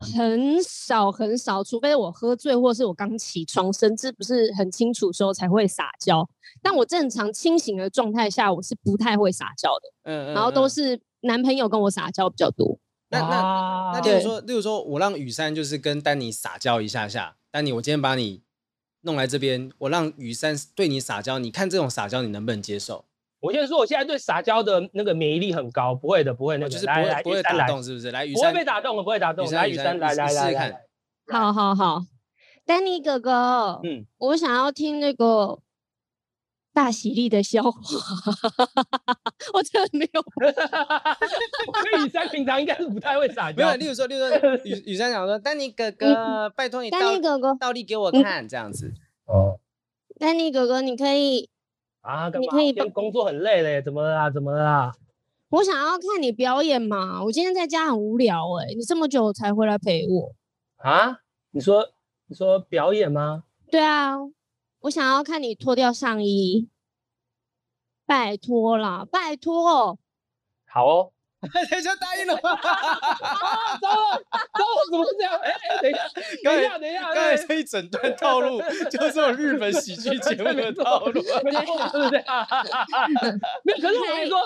[0.00, 6.28] 很少很少，除非我喝醉，或是我刚起床，神志不是很清楚的时候才会撒娇。
[6.62, 9.92] 但我正常清醒的状态下，我是不太会撒娇的。
[10.04, 12.78] 嗯，然后都是男朋友跟我撒娇比较多。
[13.10, 18.42] 那那那，例如说，例如说我让雨珊就是跟丹尼撒娇一下下，丹尼，我今天把你。
[19.02, 23.04] 弄来这边，我让雨珊对你撒娇，你看这种撒娇你能不能接受？
[23.40, 28.10] 我先说，我现在对撒娇的那个免疫力很高，不会的，不会那个，就是不会不会打动，是不是？
[28.10, 29.50] 来，雨珊，不会被打动，不会打动。
[29.50, 30.74] 来，雨珊，来来来试试看。
[31.28, 32.02] 好好好
[32.66, 35.58] ，Danny 哥哥，嗯，我想要听那个
[36.72, 37.80] 大喜利的笑话，
[39.52, 40.24] 我真的没有。
[41.84, 43.56] 因为宇珊平常应该是不太会撒娇。
[43.56, 48.92] 没有，例如说，例如说， 雨雨珊讲说，Danny 哥哥，拜托你，Danny 哥哥倒立给我看，这样子。
[49.26, 49.58] 哦
[50.18, 51.48] ，Danny 哥哥，你可以
[52.02, 52.28] 啊？
[52.28, 54.30] 你可以工作很累嘞，怎么了？
[54.30, 54.92] 怎么了？
[55.50, 57.24] 我想要看你表演嘛。
[57.24, 60.32] 我今天在家很无聊哎，你这么久才回来陪我
[60.76, 61.18] 啊？
[61.50, 61.90] 你说
[62.28, 63.42] 你说表演吗？
[63.70, 64.16] 对啊，
[64.80, 66.68] 我想要看你脱掉上衣，
[68.06, 69.98] 拜托啦，拜托。
[70.66, 71.12] 好哦。
[71.70, 72.50] 等一下答应了吗？
[72.52, 75.34] 啊，糟了，糟了，怎么是这样？
[75.40, 76.06] 哎哎，等一下，
[76.44, 82.22] 等一下，等一下，刚才这一整段套路就是日本喜剧节目的套路，没错，是不是？
[83.62, 84.38] 没有，可是我跟你说，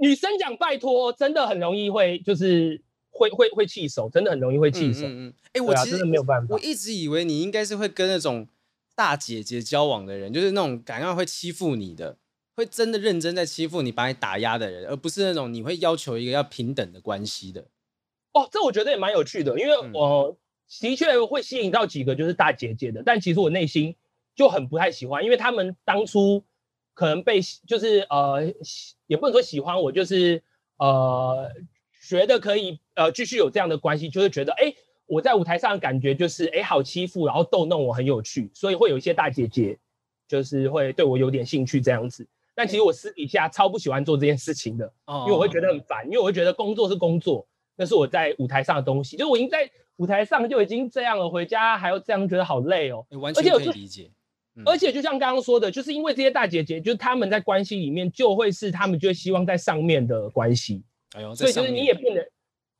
[0.00, 2.80] 女生讲拜托，真的很容易会，就是
[3.10, 5.04] 会会会气手，真的很容易会气手。
[5.04, 5.34] 嗯嗯。
[5.52, 8.48] 哎，我其实没有办法，我一直以为你应该是会跟那种
[9.02, 12.18] 大姐姐交往的人，就是那种感觉会欺负你的。
[12.54, 17.66] 会真的认真在欺负你，把你打压的人，而不是那种你会要求一个要平等的关系的。
[18.32, 20.36] 哦，这我觉得也蛮有趣的，因为我
[20.80, 23.96] 的确会吸引到几个就是大姐姐的，但其实我内心
[24.36, 26.44] 就很不太喜欢，因为他们当初
[26.94, 28.54] 可能被就是呃，
[29.08, 30.44] 也不能说喜欢我，就是
[30.76, 31.50] 呃，
[32.06, 34.74] 觉得可以呃继续有这样的关系，就是觉得哎，
[35.12, 39.78] 我在舞台上的感觉就是哎好欺负，然后逗弄我很有趣，所以会有一些大姐姐
[40.26, 42.26] 就是会对我有点兴趣这样子。
[42.54, 47.46] 但其实我私底下超不喜欢做这件事情的，因为我会觉得很烦，因为我会觉得工作是工作，
[47.76, 53.04] 那是我在舞台上的东西，就我已经在舞台上就已经这样了，回家还要这样，觉得好累哦。
[53.10, 54.10] 完全可以理解。
[54.64, 62.24] 而且就像刚刚说的，就是因为这些大姐姐，就是他们在关系里面就会是他们就会希望在上面的关系，哎呦，所以就是你也不能，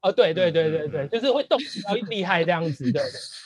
[0.03, 3.01] 哦，对对对对对，就是会动比较厉害这样子，对，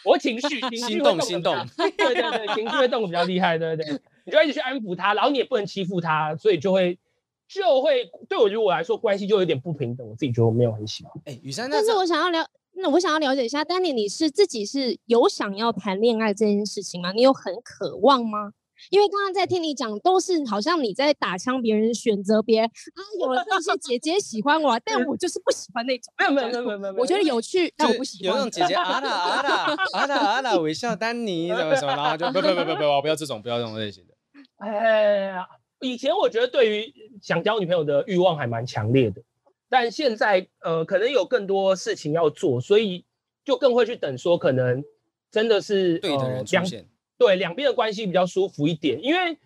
[0.05, 3.87] 我情绪 情绪心动心动， 对对对，情绪会动比较厉害，对对。
[4.25, 6.99] 你就一直去安抚他，然后你也不能欺负他，所以就会
[7.47, 11.12] 就会对我如果来说关系就有点不平等，我自己觉得我没有很喜欢。
[11.27, 17.12] 哎，雨珊，但是我想要了，那我想要了解一下，丹尼，你是自己是有想要谈恋爱这件事情吗？
[17.12, 18.51] 你有很渴望吗？
[18.90, 26.12] 因为刚刚在听你讲，都是好像你在打枪别人，选择别人啊，有了这些姐姐喜欢我，但我就是不喜欢那种。
[26.18, 28.29] 没有没有没有没有，我觉得有趣，但我不喜欢。
[28.29, 34.14] 有那种姐姐啊啦啊啦啊啦啊啦微笑丹尼什么什么，然后就不不不不不，我不要这种，不要这种类型的。
[34.59, 35.35] 哎，
[35.81, 39.22] 以前我觉得对于想交女朋友的欲望还蛮强烈的，
[39.68, 43.05] 但现在呃，可能有更多事情要做，所以
[43.44, 44.83] 就更会去等说，可能
[45.31, 46.87] 真的是对的人出现，呃、
[47.18, 49.37] 对两边的关系比较舒服一点，因为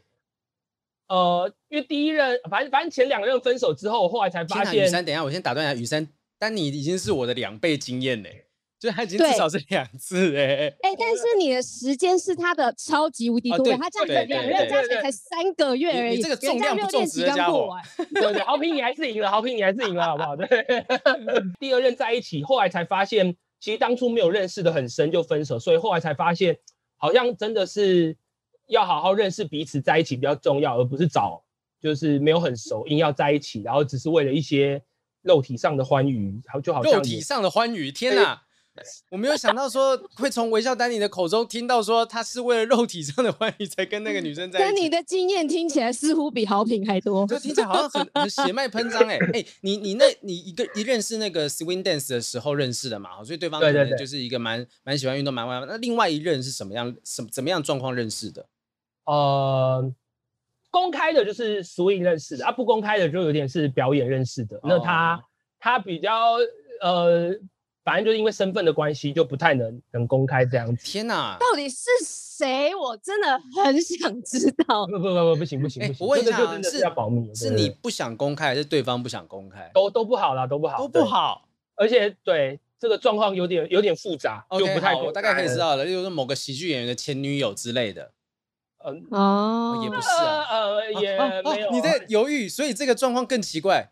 [1.09, 4.85] 呃，因为第一任反正反正前两任分手之后，我后来才发现。
[4.85, 8.47] 雨珊，等一下，我先打断一下，雨珊，但你已经是我的两倍经验嘞。
[8.81, 17.77] 就他已经至少是两次哎哎，但是你的时间是他的超级无敌多，他这样子两个人加起来才三个月而已，你这个重量不重质的家伙，
[18.15, 20.35] 对对，豪平你还是赢了，豪平你还是赢了，好不好？
[20.35, 20.49] 对，
[21.61, 26.57] 第二任在一起，后来才发现，其实当初没有认识的很深就分手，所以后来才发现，
[27.01, 28.15] 好像真的是
[28.69, 31.43] 要好好认识彼此在一起比较重要，而不是找
[31.81, 34.81] 就是没有很熟硬要在一起，然后只是为了一些
[35.23, 38.43] 肉体上的欢愉，然后就好像肉体上的欢愉，天哪！
[39.11, 44.69] 我没有想到说会从微笑丹尼的口中听到说他是为了肉体上的欢愉才跟那个女生在一起。
[44.69, 55.67] 但你的经验听起来似乎比好评还多，就听起来好像很很血脉喷张哎哎，你你那你一个一认识那个 swing dance 的时候认识的嘛，所以对方可能就是一个蛮蛮喜欢运动蛮玩。
[55.69, 58.47] 那另外一任是什么样什怎么样状况认识的？
[59.05, 59.93] 呃，
[60.71, 64.57] 公开的就是 swing 认识的啊，不公开的就有点是表演认识的。
[64.59, 65.21] 哦、那他
[65.59, 66.37] 他比较
[66.81, 67.39] 呃。
[67.83, 70.85] 反正就是因为身份的关系，就不太能能公开这样子。
[70.85, 72.75] 天哪，到底是谁？
[72.75, 74.87] 我真的很想知道。
[74.87, 77.35] 不不不不，不行不行不行，我问一下，真的是要保密。
[77.35, 79.71] 是你不想公开，还是对方不想公开？
[79.75, 81.49] 都都不好啦，都不好，都不好。
[81.77, 84.95] 而且对这个状况有点有点复杂，就不太。
[84.95, 88.13] 我大概可以知道了，例如说某个喜剧演员的前女友之类的。
[88.83, 91.71] 嗯哦，也不是啊，呃也没有。
[91.71, 93.91] 你在犹豫，所以这个状况更奇怪。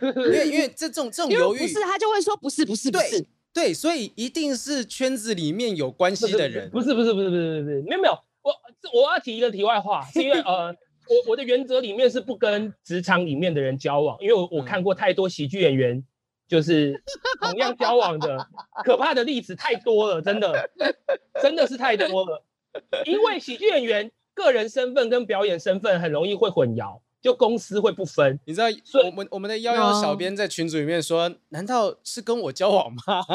[0.00, 8.52] 因为 因为这种这种犹豫，不是他就会说不是不是不是，对，所以一定是圈子里面有关系的人，不是不是不是不是不是，没有没有，我
[8.92, 10.66] 我要提一个题外话，是因为 呃，
[11.08, 16.04] 我我的原则里面是不跟职场里面的人交往，因为我我看过太多喜剧演员
[16.46, 17.02] 就是
[17.40, 18.46] 同样交往的
[18.84, 20.70] 可怕的例子太多了，真的
[21.42, 22.44] 真的是太多了，
[23.06, 27.00] 因为喜剧演员个人身份跟表演身份很容易会混淆。
[27.20, 28.66] 就公司会不分，你知道？
[29.04, 33.00] 我们我们的幺幺小编在群组里面说，难道是跟我交往吗？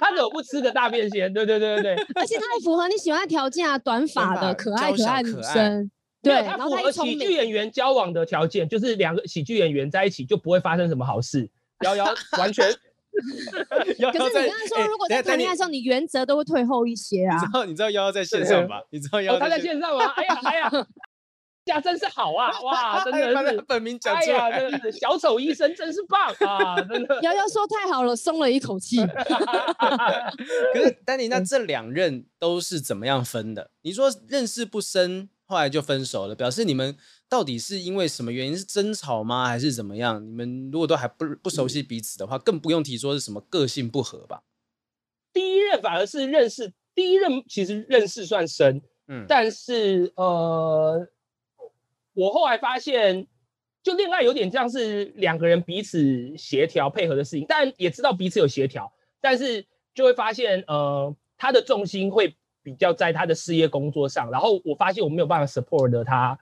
[0.00, 1.32] 他怎么不吃个大便先？
[1.32, 5.90] 对对对对对，而且他还符合你喜欢的条件啊，短发的可爱可爱女生。
[6.22, 11.50] 对，他符合喜剧演员交往的条件，就是两个喜剧演员在一起就不会发生什么好事。
[11.84, 12.04] 幺幺
[12.38, 12.66] 完全。
[13.16, 17.34] 可是你刚刚说，如果在谈恋爱的时候，你原则都会退后一些啊。
[17.34, 18.82] 你知道你知道幺幺在线上吧？
[18.90, 20.04] 你知道夭夭他在线上吗？
[20.16, 20.70] 哎呀哎呀！
[21.66, 22.50] 家真是好啊！
[22.62, 26.80] 哇，真的是本名讲出来，哎呀，真的是小丑医生真是棒啊！
[26.88, 28.98] 真的，瑶瑶说太好了，松了一口气。
[30.72, 33.70] 可是丹尼，那这两任都是怎么样分的？
[33.82, 36.96] 你说认识不深，后来就分手了，表示你们
[37.28, 38.56] 到底是因为什么原因？
[38.56, 39.46] 是争吵吗？
[39.46, 40.24] 还是怎么样？
[40.24, 44.42] 你们如果都还不不熟悉彼此的话，更不用提说是什么个性不合吧？
[45.32, 51.06] 第一任反而是认识，第一任其实认识算深，嗯，但是呃，
[52.16, 53.26] 我后来发现，
[53.82, 66.38] 就恋爱有点像是两个人彼此协调配合的事情，但也知道彼此有协调，但是就会发现，呃，他的重心会比较在他的事业工作上，然后我发现我没有办法 support 他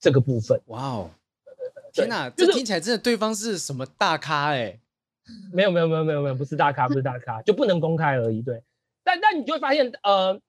[0.00, 0.58] 这个部分。
[0.66, 1.10] 哇哦，
[1.92, 4.80] 天哪，这听起来真的对方是什么大咖哎、欸？
[5.52, 8.42] 没有没有没有没有没有，不是大咖不是大咖，就不能公开而已。
[8.42, 8.62] 对，
[9.04, 10.40] 但但你就会发现，呃，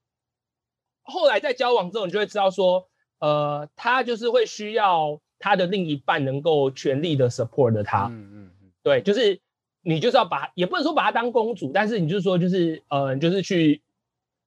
[1.04, 2.90] 后来在交往之后，你就会知道说，
[3.22, 8.08] 呃，他就是会需要他的另一半能够全力的 support 他。
[8.08, 9.40] 嗯嗯嗯，对，就是
[9.82, 13.82] 你就是要把，也不能说把他当公主，但是你就是说，就是呃，就是去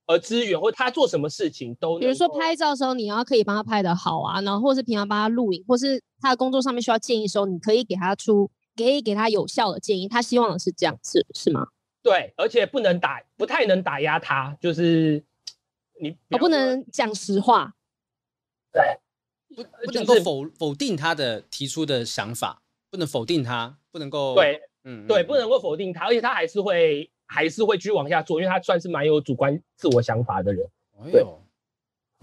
[0.06, 8.50] 呃支援或他做什么事情都，比如说拍照的时候，你要可以帮他拍的好啊，然后或是平常帮他录影，或是他的工作上面需要建议的时候，你可以给他出。
[8.76, 11.64] 给给他有效的建议，他希望的是这样，是是吗？
[12.02, 15.22] 对，而且不能打，不太能打压他，就是
[16.00, 17.72] 你我不能讲实话，
[18.74, 18.98] 对，
[19.56, 22.60] 不不能够否否定他的提出的想法，
[22.90, 30.68] 不能否定他，不能够对，嗯，对，不能够否定他，而且他还是会还是会继续往下做，因为他算是蛮有主观自我想法的人。
[31.04, 31.40] 哎呦，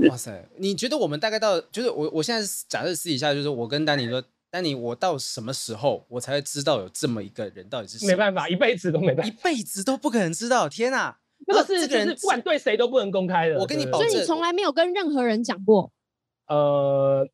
[0.10, 4.24] 哇塞，你觉得我们大概到就是我我现在假设私底下就是我跟丹尼说。
[4.54, 8.06] 丹尼我到什么时候我才会知道有这么一个人到底是谁？
[8.08, 10.68] 没办法，一辈子都没办法，一辈子都不可能知道。
[10.68, 13.58] 天哪，那个是这个人不管对谁都不能公开的。
[13.58, 15.94] 我跟你保证，所以你从来没有跟任何人讲过。
[16.52, 17.26] 呃，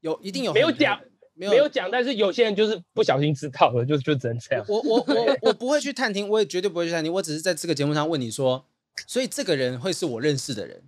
[0.00, 1.00] 有一定有没有讲
[1.32, 4.62] 没有讲，但是有些人就是不小心知道了，就就只能这样。
[4.68, 7.10] 我我我我不会去探听，我也绝对不会去探听。
[7.14, 8.66] 我只是在这个节目上问你说，
[9.06, 10.82] 所以这个人会是我认识的人？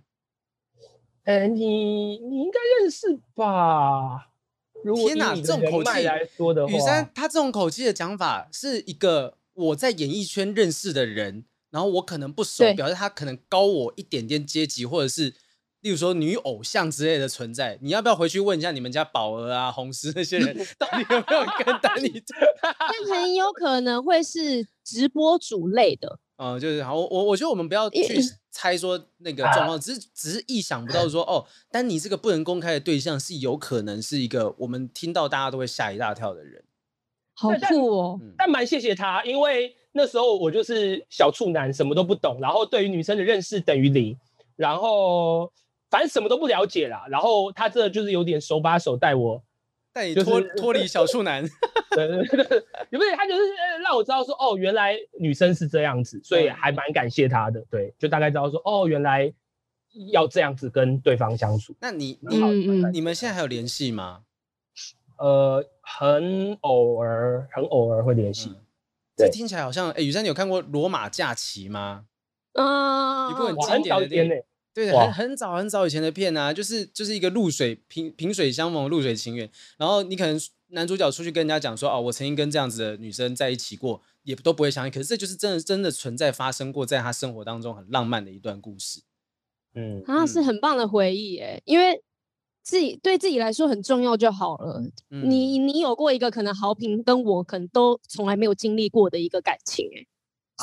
[1.23, 4.29] 呃，你你应该认识吧？
[4.83, 15.33] 天哪，这种口气来说的话，雨珊他这种口气的讲法是一个我在演艺圈认识的人，然后我可能不熟，表示他可能高我一点点阶级，或者是
[15.83, 17.77] 例如说女偶像之类的存在。
[17.81, 22.21] 你要不要回去问一下你们家宝儿啊、红丝那些人， 到底有没有跟丹尼？
[22.61, 26.19] 但很有可能会是直播主类的。
[26.37, 28.19] 嗯，就是好，我我觉得我们不要去
[28.49, 36.63] 猜说那个状况，只是只是意想不到说 哦，丹尼这个不能公开的对象是有可能是一个我们听到大家都会吓一大跳的人，
[37.35, 38.19] 好酷哦！
[38.37, 44.17] 但蛮谢谢他，因为那时候我就是小处男，什么都不懂，然后对于女生的认识等于零，
[44.55, 45.51] 然后
[45.93, 49.43] 反正什么都不了解啦，然后他这就是有点手把手带我。
[49.93, 51.45] 带你脱脱离小处男，
[51.95, 53.41] 对对对，也不是他就是
[53.83, 57.63] 让我知道说哦，原来女生是这样子，所以还蛮感谢他的。
[57.69, 59.31] 对，就大概知道说哦，原来
[60.11, 61.75] 要这样子跟对方相处。
[61.79, 64.23] 那你你嗯嗯，你们现在还有联系吗？
[65.19, 68.51] 呃，很偶尔，很偶尔会联系。
[69.15, 72.05] 这听起来好像，哎，雨珊，你有看过《罗马假期》吗？
[72.53, 74.43] 啊，一部很经典的电影。
[74.73, 89.01] 对，的很很早很早以前的片啊，就是就是一个露水萍萍水相逢露水情缘，然后你可能男主角出去跟人家讲说，哦，我曾经跟这样子的女生在一起过，也都不会相信，可是这就是真的真的存在发生过，在他生活当中很浪漫的一段故事。
[89.75, 92.01] 嗯，啊是很棒的回忆诶，因为
[92.63, 94.81] 自己对自己来说很重要就好了。
[95.11, 100.07] 嗯、你你有过一个可能好评跟我可能都从来没有经历过的一个感情，哎，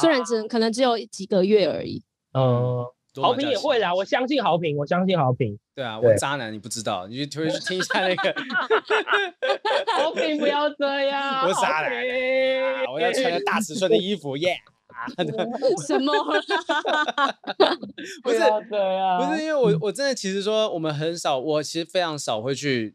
[0.01, 2.03] 虽然只能、啊、可能只有几个月而已。
[2.33, 2.85] 嗯。
[3.21, 5.59] 豪平也会啦，我相信好评，我相信好评。
[5.75, 8.35] 对啊，我渣男你不知道，你就回去听一下那个。
[9.99, 11.91] 好评不要这样，我渣男，
[12.93, 14.57] 我要穿个大尺寸的衣服耶。
[15.87, 16.13] 什么？
[18.23, 22.95] 不要这样，不是因为我我真的其实说我们很少，我其实非常少会去。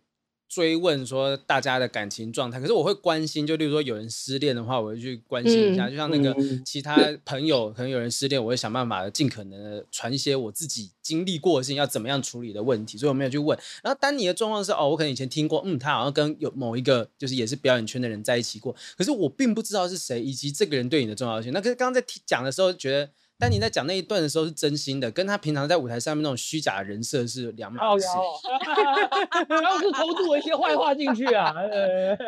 [0.56, 5.90] 追问说大家的感情状态，可是我会关心，就例如说有人失恋的话，我会去关心一下。
[5.90, 12.98] 嗯、就像那个其他朋友，嗯、可能有人失恋，我会想办法尽可能的传一些我自己经历过的事情，要怎么样处理的问题。
[12.98, 13.60] 所以我没有去问。
[13.84, 21.52] 然后丹尼的状况是，哦，我可能以前听过，嗯，他好像跟有某一个就是也是表演圈的人在一起过，可是我并不知道是谁，以及这个人对你的重要性。
[21.52, 23.10] 那可是刚刚在讲的时候，觉得。
[23.38, 28.06] 但你在讲那一段的时候是真心的，跟他平常在舞台上面那种虚假的人设是两码事。
[29.50, 31.54] 然后是偷渡了一些坏话进去啊。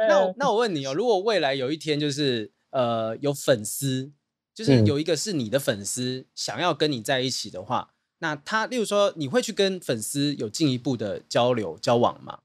[0.08, 4.12] 那我那我问你哦，如果未来有一天就是呃有粉丝，
[4.54, 12.40] 就是有一个是你的粉丝想要跟你在一起的话，嗯、那他例如说你会去跟粉丝有进一步的交流交往吗？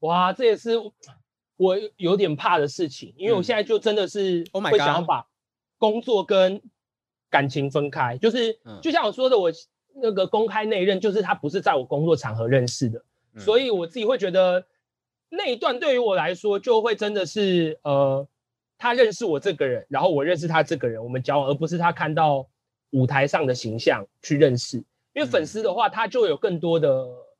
[0.00, 0.72] 哇，这也是
[1.56, 5.28] 我有点怕的事情，因为我现在就真的是会想要把
[5.78, 6.60] 工作跟
[7.34, 9.50] 感情分开，就是就像我说的，我
[10.00, 13.02] 那个公开那一任，就是他不是在我工作场合认识的，
[13.36, 14.64] 所以我自己会觉得
[15.28, 18.24] 那一段对于我来说，就会真的是呃，
[18.78, 22.46] 他认识我这个人，然后我认识他这个人，我们交往，而不是他看到
[22.90, 24.76] 舞台上的形象去认识，
[25.12, 26.88] 因为粉丝的话，他就有更多的。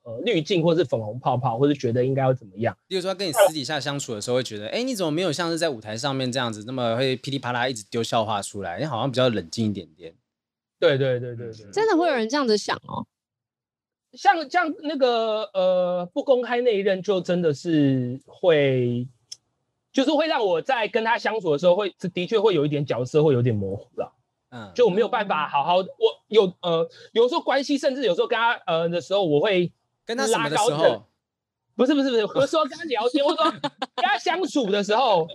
[0.05, 2.77] 呃，滤镜或是粉红泡泡，或是觉得应该要怎么样？
[2.87, 8.79] 比如说跟你私底下相处的时候，会觉得，哎、欸，你怎么没有像是在舞台上面这样子，那么会噼里啪啦一直丢笑话出来？
[8.79, 10.15] 你好像比较冷静一点点。
[10.79, 13.07] 对对对对对，真的会有人这样子想哦。
[14.13, 19.09] 像像那个呃，不公开那一任，就真的是会，
[19.91, 24.13] 就是会让我在跟他相处的时候会，会的确会有一点角色会有点模糊了。
[24.51, 25.87] 嗯，就我没有办法好好，我
[26.29, 29.73] 有呃，有时候关系，甚至有时候跟他呃的时候，我会。
[30.07, 31.07] 跟他什么的时候？
[31.77, 35.27] 不是不是不是，我 说跟他聊天，我说跟他相处的时候，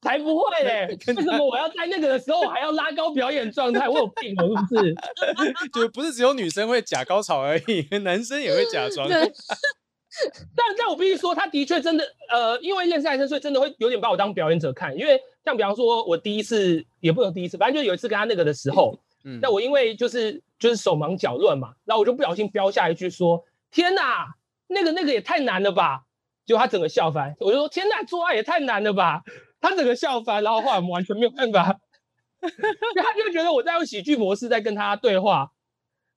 [0.00, 0.98] 才不会 嘞！
[1.08, 3.86] 为什么我要在那个的时候还要拉高表演状态？
[3.86, 4.94] 我有病是不是？
[5.74, 9.06] 就不是只有女生会假高潮而已，男生也会假装。
[9.08, 14.96] 但但我必须说，他的确真的呃，因为认识男生，所以真的会有点把我当表演者看。
[14.96, 23.44] 因为像比方说，我第一次也不能第一次，反正就有一次跟他那个的时候，嗯，那我因为就是就是手忙脚乱嘛，然后我就不小心飙下一句说。
[23.74, 24.34] 天呐，
[24.68, 26.04] 那个那个也太难了吧！
[26.46, 29.22] 就他整个笑翻，我就说天呐，做爱也太难了吧！
[29.60, 31.80] 他整个笑翻，然后后来我们完全没有办法，
[32.40, 35.50] 他就觉得我在用喜剧模式在跟他对话，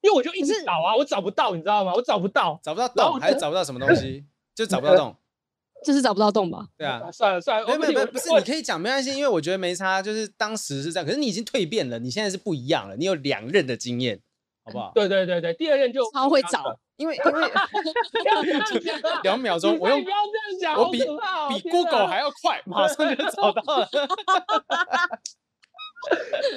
[0.01, 1.93] 因为我就一直找啊，我找不到，你知道吗？
[1.95, 5.15] 我找不到，找不到洞，还是找不到什么东西，就找不到洞，
[5.85, 6.67] 就是找不到洞吧？
[6.77, 14.19] 对啊，算了算了，没没有，不是，你可以讲没关系，因为我觉得没差，就是当时是这样，可是你已经蜕变了，你现在是不一样了，你有两任的经验，
[14.67, 14.91] 好不好？
[14.93, 16.77] 对对对对，第二任就超会找。
[16.97, 17.41] 因为 因为
[19.23, 20.15] 两秒钟，我用不要
[20.59, 23.87] 这样讲，我比比 Google 还要快，马上就找到了。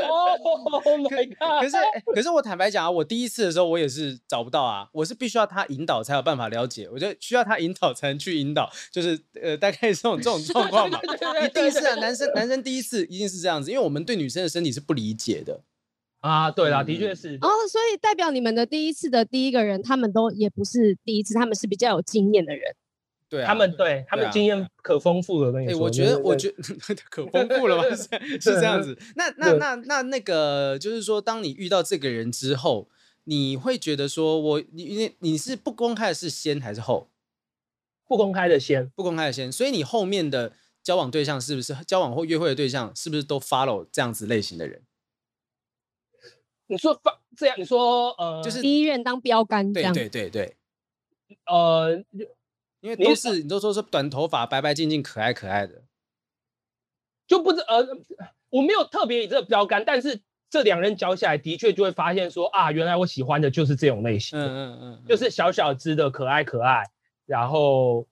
[0.09, 0.33] 哦，
[0.85, 1.61] Oh my god！
[1.63, 1.77] 可是
[2.15, 10.99] 可是我坦白讲啊，我第一次的时候我也是找不到啊，我是必须要他引导才有办法了解，我觉得需要他引导才能去引导，就是呃大概这种这种状况嘛。
[11.43, 15.61] 你第一次啊，男生男生第一次一定是这样子，因为我们对女生的身体是不理解的。
[16.21, 17.37] 啊，对啦，的确是。
[17.41, 22.75] 哦，所以代表你们的第一次的第一个人，他们都也不是第一次，他们是比较有经验的人。
[23.29, 25.79] 对，他们对他们经验可丰富了，跟你说。
[25.81, 27.85] 我觉得，我觉得可丰富了吧？
[27.95, 28.99] 是是这样子。
[29.15, 32.89] 那那那那那个，就是说，当你遇到这个人之后，
[33.25, 37.09] 你会觉得说，我你你你是不公开的是先还是后？
[38.09, 39.53] 不公开的先，不公开的先。
[39.53, 40.53] 所以你后面的
[40.83, 44.83] 交往对象是不是交往或约会的对象，是不是都 follow 这样子类型的人？
[46.71, 50.57] 你说发这样，你说呃，就是第一任当标杆这样，对对对对，
[51.47, 52.01] 呃，
[52.81, 55.83] 因为都是你，你都说是短头发、白白净净、可爱可爱的，
[57.27, 57.85] 就不知呃，
[58.51, 66.85] 我没有特别以这个标杆，但是这两人交下来的确就会发现说啊，原来我喜欢的就是这种类型，嗯嗯嗯，就是小小只的可爱可爱，
[67.27, 68.07] 然后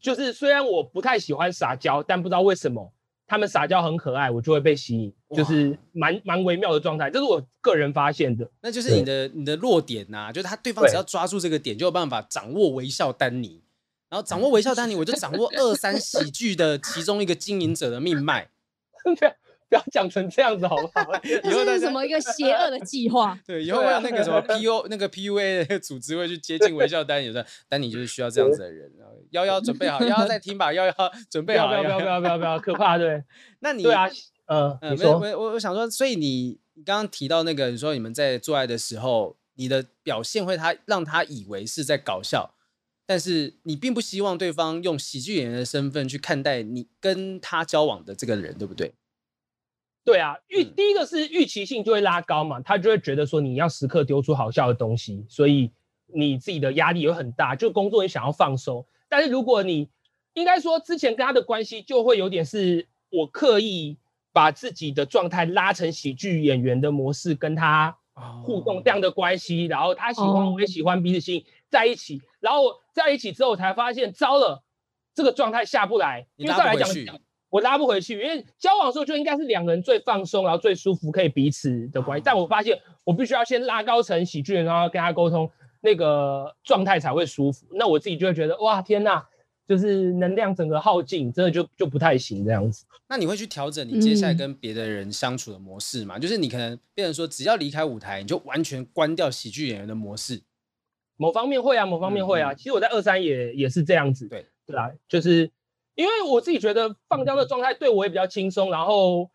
[0.00, 2.90] 就是虽然我不太喜欢撒娇，但不知道为什么。
[3.26, 8.48] 他们撒娇很可爱，我就会被吸引，就是蛮蛮微妙的状态，这是我个人发现的。
[8.60, 13.62] 那就是你的你的弱点呐、啊，就是他对方只要抓住这个点，就有办法掌握微笑丹尼，
[14.08, 18.50] 然后掌握 微笑丹尼，我就掌握二三喜剧的其中一个经营者的命脉。
[19.68, 21.10] 不要讲成这样子好不好？
[21.42, 23.36] 以后是什么一个邪恶的计划？
[23.44, 28.92] 对，以后会有那个什么 P U 那个 P U A 的组织会去接近微笑丹尼的，丹尼就是需要这样子的人。
[29.36, 30.92] 幺幺准备好，幺幺再听吧，幺幺
[31.30, 33.22] 准备好，不要不要不要不要不要，可怕对。
[33.60, 34.08] 那你对啊，
[34.46, 42.54] 嗯嗯，没有没有，我我想说，所以你你刚刚提到那个，你说你们在做爱的时候，你的表现会他让他以为是在搞笑，
[43.04, 48.94] 但是你并不希望对方用喜剧演员的身份去看待你跟他交往的这个人，对不对？
[50.04, 55.72] 对啊，预第一个是预期性就会拉高嘛，他就会觉得说你要时刻丢出好笑的东西，所以
[56.14, 58.86] 你自己的压力也很大，就工作也想要放松。
[59.08, 59.88] 但是如果你
[60.34, 63.96] 应该说之前跟他的关系就会有点是我刻意
[64.32, 67.96] 把自己的状态拉成喜剧演员的模式跟他
[68.42, 74.62] 互动这样的关系，然后他喜欢我也喜欢彼此心在一起，然后在一起之后才发现糟了，
[75.14, 76.88] 这个状态下不来，因为再来讲。
[77.48, 82.22] 我拉不回去，因为交往的时候就应该是两个人最放松，然后最舒服，可以彼此的关系。
[82.26, 85.48] 但我发现我必须要先拉高成喜剧人，然后跟他沟通，
[85.86, 87.64] 那个状态才会舒服。
[87.70, 89.24] 那我自己就会觉得，哇，天哪，
[89.68, 92.84] 就是能量整个耗尽，真的就就不太行这样子。
[93.08, 96.18] 那你会去调整你接下来跟别的人相处的模式吗？
[96.18, 100.42] 嗯、就是你可能变成说，只要离开舞台，你就完全关掉喜剧演员的模式。
[101.16, 102.50] 某方面会啊，某方面会啊。
[102.50, 104.26] 嗯、其实我在二三也也是这样子。
[104.28, 104.44] 对。
[104.66, 105.48] 对啊，就是
[105.94, 109.30] 因为我自己觉得放掉的状态对我也比较轻松，然后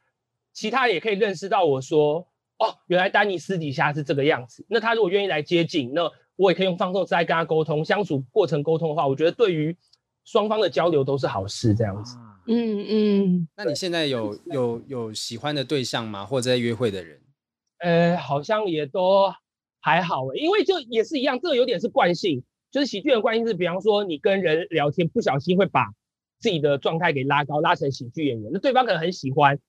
[0.51, 2.27] 其他也可以认识到我说，
[2.59, 4.65] 哦，原来丹尼私底下是这个样子。
[4.67, 9.77] 那他如果愿意来接近，那我也可以用放松姿态跟他沟通，相处过程沟通的话，我觉得对于
[10.25, 12.17] 双方的交流都是好事，这样子。
[12.47, 13.47] 嗯嗯。
[13.55, 16.25] 那你现在有有有喜欢的对象吗？
[16.25, 17.21] 或者在约会的人？
[17.77, 19.31] 呃，好像也都
[19.81, 25.91] 还好诶，因为就也是一样，这个有点是惯性，就是喜剧的惯性是，比方说你跟人聊天，不小心会把
[26.39, 29.59] 自己的状态给拉高，拉成喜剧演员，那对方可能很喜欢，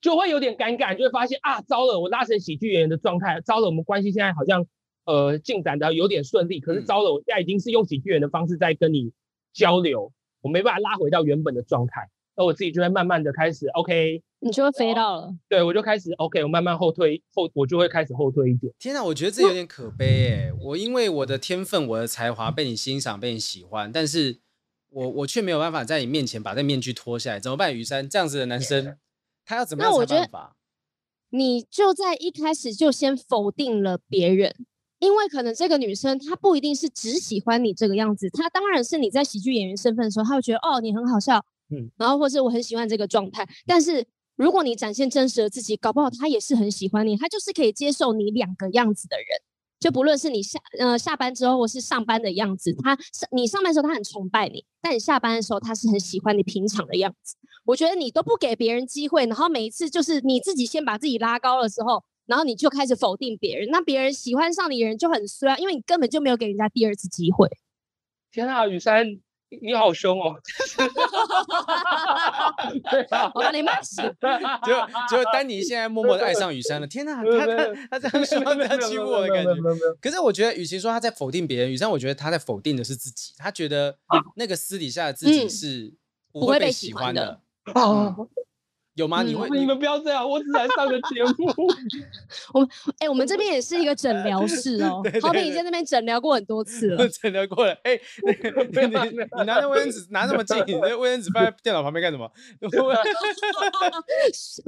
[0.00, 4.64] 就会有点尴尬，就会发现啊，糟了，我拉成喜剧演员的状态，糟了，我们关系现在好像
[5.06, 9.12] 呃进展的有点顺利，可是糟了，我现在已经是用喜剧人的方式在跟你
[9.54, 12.10] 交流，我没办法拉回到原本的状态。
[12.38, 18.70] 那我自己就会慢慢的开始，OK，你就会飞到了，对我就开始 OK，我慢慢后退后，我就会开始后退一点。
[18.78, 24.40] 天哪，我觉得这有点可悲哎，我因为我的天分、我的才华被你欣赏、被你喜欢，但是
[24.90, 27.74] 我我却没有办法在你面前把这面具脱下来，怎么办？
[27.74, 28.98] 雨珊这样子的男生，
[29.46, 30.56] 他要怎么样才办法？
[31.30, 34.54] 你就在一开始就先否定了别人，
[34.98, 41.44] 因为可能这个女生她不一定是只喜欢你这个样子，她当然是你在喜剧演员身份的时候，她会觉得哦，你很好笑。
[41.70, 49.26] 嗯，然后或是我很喜欢这个状态，但是如果你展现真实的自己，搞不好她也是很喜欢你，她就是可以接受你两个样子的人，
[49.80, 52.96] 就不论是你下呃下班之后或是上班的样子，他
[53.32, 57.36] 你上班的时候她很崇拜你，但你下班的时候她是很喜欢你平常的样子。
[57.64, 67.48] 我觉得你都不给别人机会，然后每一次就是你自己先把自己拉高的时候，然后你就开始否定别人，那别人喜欢上你的人就很衰，因为你根本就没有给人家第二次机会。
[68.30, 69.20] 天啊，雨珊。
[69.62, 70.34] 你好凶哦！
[72.90, 74.02] 对啊，我把你骂死。
[74.66, 76.86] 就就丹尼现在默默的爱上雨珊了。
[76.86, 77.54] 天哪， 他他
[77.92, 79.52] 他这样说，这样欺负我的感觉。
[80.00, 83.34] 可是我觉得，与其说他在否定别人，雨珊我觉得他在否定的是自己。
[83.38, 83.96] 他觉得
[84.34, 85.94] 那个私底下的自己是
[86.32, 87.40] 不会被喜欢的。
[88.96, 89.22] 有吗？
[89.22, 89.48] 你会？
[89.50, 91.52] 你们不要这样，我只来上个节目。
[92.54, 92.68] 我们
[92.98, 95.02] 哎，我们这边也是一个诊疗室哦。
[95.20, 97.06] 好比你在那边诊疗过很多次了。
[97.08, 97.72] 诊疗过了。
[97.82, 102.30] 哎，你你拿那卫生纸拿那么近，你那卫生纸放在电脑旁边干什么？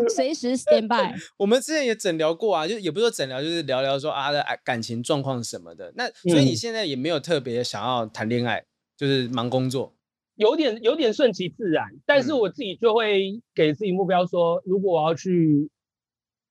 [0.09, 1.19] 随时 stand by。
[1.39, 5.91] 我们之前也诊疗过啊，就也不是说诊疗，就是聊聊说啊的感情状况什么的。
[5.97, 8.65] 那所以你现在也没有特别想要谈恋爱，
[8.95, 9.95] 就是忙工作。
[10.39, 15.69] 有点有点顺其自然，但是我自己就会给自己目标说，如果我要去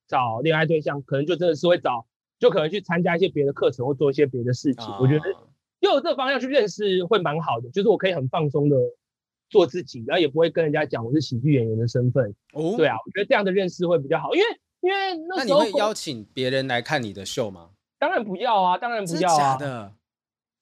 [0.09, 2.05] 找恋爱对象，可能就真的是会找，
[2.37, 4.85] 就可能去参加一些别的课程或做一些别的事情。
[4.99, 5.23] 我觉得
[5.79, 8.75] 就有这个方向去认识会蛮好的，就是我可以很放松的
[9.49, 12.35] 做自己，然后也不会跟人家讲我是喜剧演员的身份。
[12.51, 14.47] 哦，对啊，我觉得这样的认识会比较好，因为
[14.81, 17.69] 因为那时候那你会邀请别人来看你的秀吗？
[17.99, 19.93] 当然不要啊，当然不要啊，假的，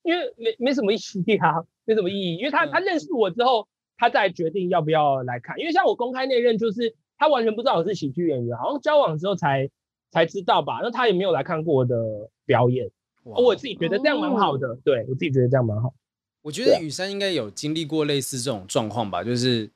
[0.05, 0.95] 因为没没什么意
[1.25, 1.65] 义啊。
[1.87, 5.59] 没什么意义，因为他他认识我之后，他再决定要不要来看。
[5.59, 9.69] 因为像我公开那任，就是他完全不知道我是喜剧演员，好像交往之后才
[10.09, 10.79] 才知道吧。
[10.81, 11.95] 那他也没有来看过我的
[12.43, 12.89] 表演，
[13.23, 14.75] 我自己觉得这样蛮好的。
[14.83, 15.93] 对，我自己觉得这样蛮好。
[16.41, 19.69] 我觉得雨珊应该有经历过类似这种状况吧，就是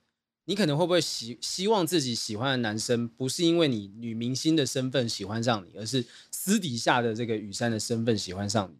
[0.46, 8.76] 你可能会不会希希望自己喜欢的男生，不是因为你女明星的身份喜欢上你，而是私底下的这个雨珊的身份喜欢上你。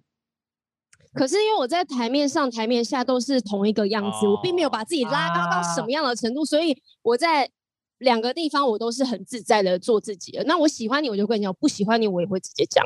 [1.14, 7.50] 可是因为我在台面上、台面下都是同一个样子，哦、我并没有把自己拉高到什么样的程度，啊、所以我在
[7.98, 10.44] 两个地方我都是很自在的做自己的。
[10.44, 12.86] 那我喜欢你，我就跟你讲；不喜欢你，我也会直接讲。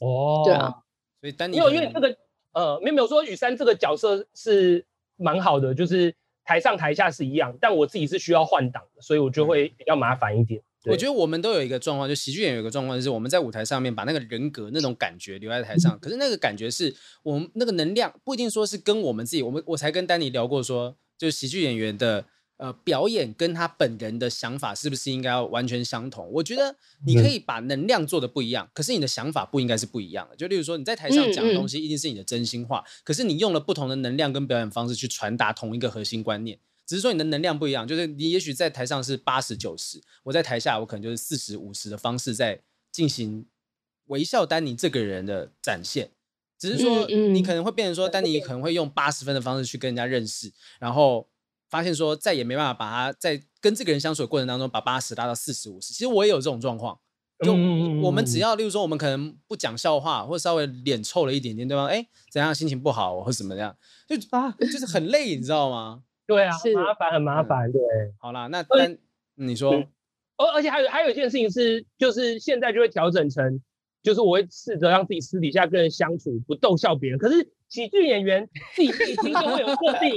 [0.00, 0.72] 哦，对啊，
[1.20, 2.16] 所以丹尼，因为因为这个
[2.52, 4.86] 呃，没有没有说雨珊这个角色是
[5.16, 6.14] 蛮好的，就是
[6.44, 10.60] 台上台下是一样，但我自己是需要换挡的，所以我就会比较麻烦一点。
[10.60, 22.24] 嗯我觉得我们都有一个状况，就喜剧演员有一个状况，就是我们在舞台上面把那个人格那种感觉留在台上，可是那个感觉是我们那个能量不一定说是跟我们自己，我们我才跟丹尼聊过说，就是喜剧演员的
[22.56, 26.28] 呃表演跟他本人的想法是不是应该要完全相同？
[26.32, 26.76] 我觉得
[27.06, 30.36] 你可以把能量做的不一样，可是你的想法不应该是不一样的。
[30.36, 36.58] 就例如说你在台上讲的东西一定是你的真心话，可是你用了不同的能量跟表演方式去传达同一个核心观念。
[36.92, 43.46] 只是说你的能量不一样，就是你也许在台上是八十九十，我在台下我可能就是四十五十的方式在进行
[44.08, 46.10] 微笑丹尼这个人的展现。
[46.58, 51.26] 只是说你可能会变成说丹尼可能会用八十分的方式去跟人家认识，然后
[51.70, 55.94] 发现说再也没办法把他在跟这个人相处的过程当中把八十拉到四十五十。
[55.94, 57.00] 其实我也有这种状况，
[57.42, 57.54] 就
[58.02, 63.74] 我们只要例如说我们可能不讲笑话，或稍微脸臭了一点点，对方哎怎样心情不好或怎么这样，
[64.06, 66.02] 就啊就是很累，你知道吗？
[66.34, 67.80] 对啊，是麻烦很麻烦，对。
[68.18, 68.98] 好啦，那但，
[69.34, 69.72] 你说，
[70.36, 73.60] 而而且还有还有一件事情是，就是现在就会调整成，
[74.02, 77.18] 就是我会试着让自己私底下跟人相处不逗笑别人。
[77.18, 80.14] 可是喜剧演员自己自己听就会有设定，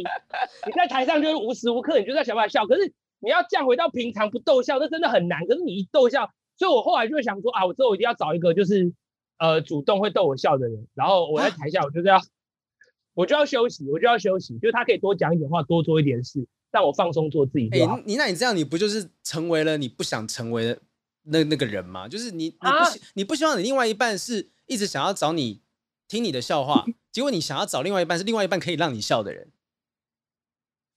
[0.66, 5.46] 你在台上就是无时无刻你就在想办法笑，可是你要降回到平常不逗笑，那真的很难。
[5.46, 8.94] 可是你一逗笑，所以我后来就会想说啊，我之后一定要找一个就是
[9.38, 12.20] 呃主动会逗我笑的人，然后我在台下我就是要
[13.16, 17.70] 我就要休息，我就要休息，就是他可以多讲一点话，多做一点事，让我放松做自己。
[17.72, 20.80] 哎、欸，你那你这样你不就是成为了你不想成为的
[21.24, 22.08] 那那个人吗？
[22.08, 25.62] 就是你你不你不希望你另外一半是一直想要找你
[26.08, 29.48] 听你的笑话，结果你想要找另外一半是另外一半可以让你笑的人。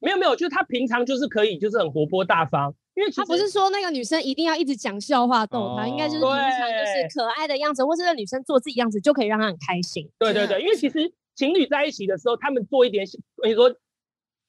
[0.01, 2.75] 没有没有，就是他平常就是可以，就是很活泼大方。
[2.95, 10.11] 因为他不是说那个女生一定要一直讲笑话逗他，哦、应该就是平常就是可爱的样子，或是那女生做自己样子就可以让他很开心。
[10.19, 13.07] 对对对，因为其实情侣在一起的时候，他们做一点，
[13.47, 13.72] 你说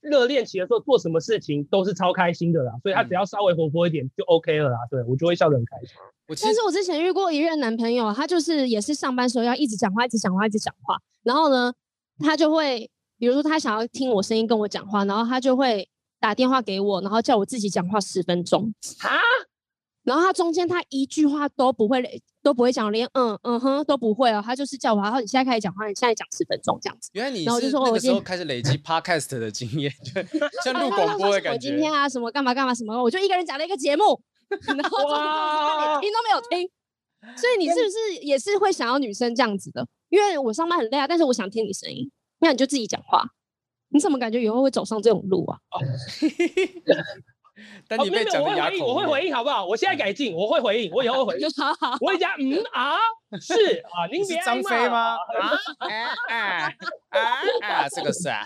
[0.01, 4.77] 热恋期的时候做什么事情都是超开心的啦，所以他只要稍微活泼一点就 OK 了啦。
[4.89, 5.95] 对，我就会笑得很开心。
[6.41, 10.97] 但是我之前遇过一任男朋友，他就是也是上班时候要一直讲话，一直讲话，一直讲话。
[11.21, 11.71] 然后呢，
[12.17, 15.87] 他就会，比如说他想要听我声音跟我讲话，然后他就会
[16.19, 18.73] 打电话给我，然后叫我自己讲话十分钟。
[19.01, 19.21] 啊？
[20.04, 24.41] 然后他中间他一句话都不会，都不会讲，连嗯嗯哼都不会哦。
[24.43, 27.10] 他就是叫我，然后你现在开始讲话，你现在讲十分钟这样子。
[27.14, 30.22] 原来你是那个时候开始累积 podcast 的经验，就
[30.64, 31.52] 像录广播的感觉。
[31.52, 34.20] 我今天啊，什么干嘛干嘛什么，我就一个人讲了一个节目。
[34.66, 36.68] 然后连听都没有听，
[37.38, 39.88] 所以你是不是也是会想要女生这样子的？
[40.10, 43.24] 因为我上班很累啊，但是我想听你声音，那你就自己讲话。
[43.89, 45.58] 你怎么感觉以后会走上这种路啊？
[45.70, 45.82] 哦
[47.88, 49.66] 但你被讲的哑口我会回应，好不好？
[49.66, 51.47] 我现在改进，我会回应，我以后会回应。
[52.01, 52.95] 我会讲，嗯啊，
[53.41, 55.16] 是啊， 您是张飞吗？
[55.16, 56.74] 啊啊
[57.10, 57.20] 啊
[57.62, 57.89] 啊！
[57.89, 58.45] 这个是啊，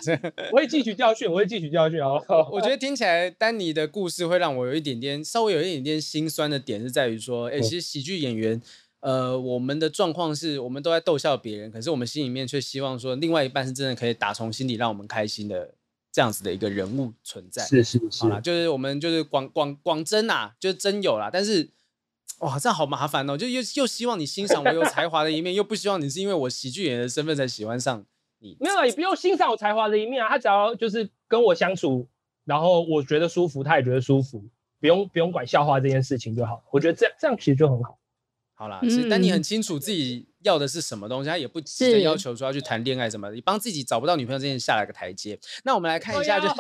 [0.52, 2.22] 我会汲取教训，我会汲取教训哦。
[2.52, 8.62] 我觉得听起来丹尼的故事会让我有一点点，稍微有一点点心酸的点是在于说，哎，其实喜剧演员，
[9.02, 15.74] 呃，我们的状况是我们都在逗笑别人，可是我们心里面却希望说，另外一半是真的可以打从心底让我们开心的。
[16.14, 21.32] 这样子的一个人物存在，是是是，好啦，就是我们就是广广广真呐，就是真有啦。
[21.34, 21.72] 但是，
[22.38, 28.06] 哇，这样好麻烦哦，就又又希望你欣赏我有才华的一面，又不希望你是因为我喜剧演员的身份才喜欢上
[28.38, 28.56] 你。
[28.60, 32.08] 没有，也不用欣赏我才华的一面啊，他只要就是跟我相处，
[32.46, 34.46] 然后我觉得舒服，他也觉得舒服，
[34.80, 36.64] 不用不用管笑话这件事情就好。
[36.70, 37.98] 我觉得这样这样其实就很好。
[38.54, 45.40] 好啦，是，但你很清楚自己要的是什么东西，他也不急着要求说要去谈恋爱什么的，你帮自己找不到女朋友之前下了个台阶。
[45.64, 46.54] 那我们来看一下， 就是，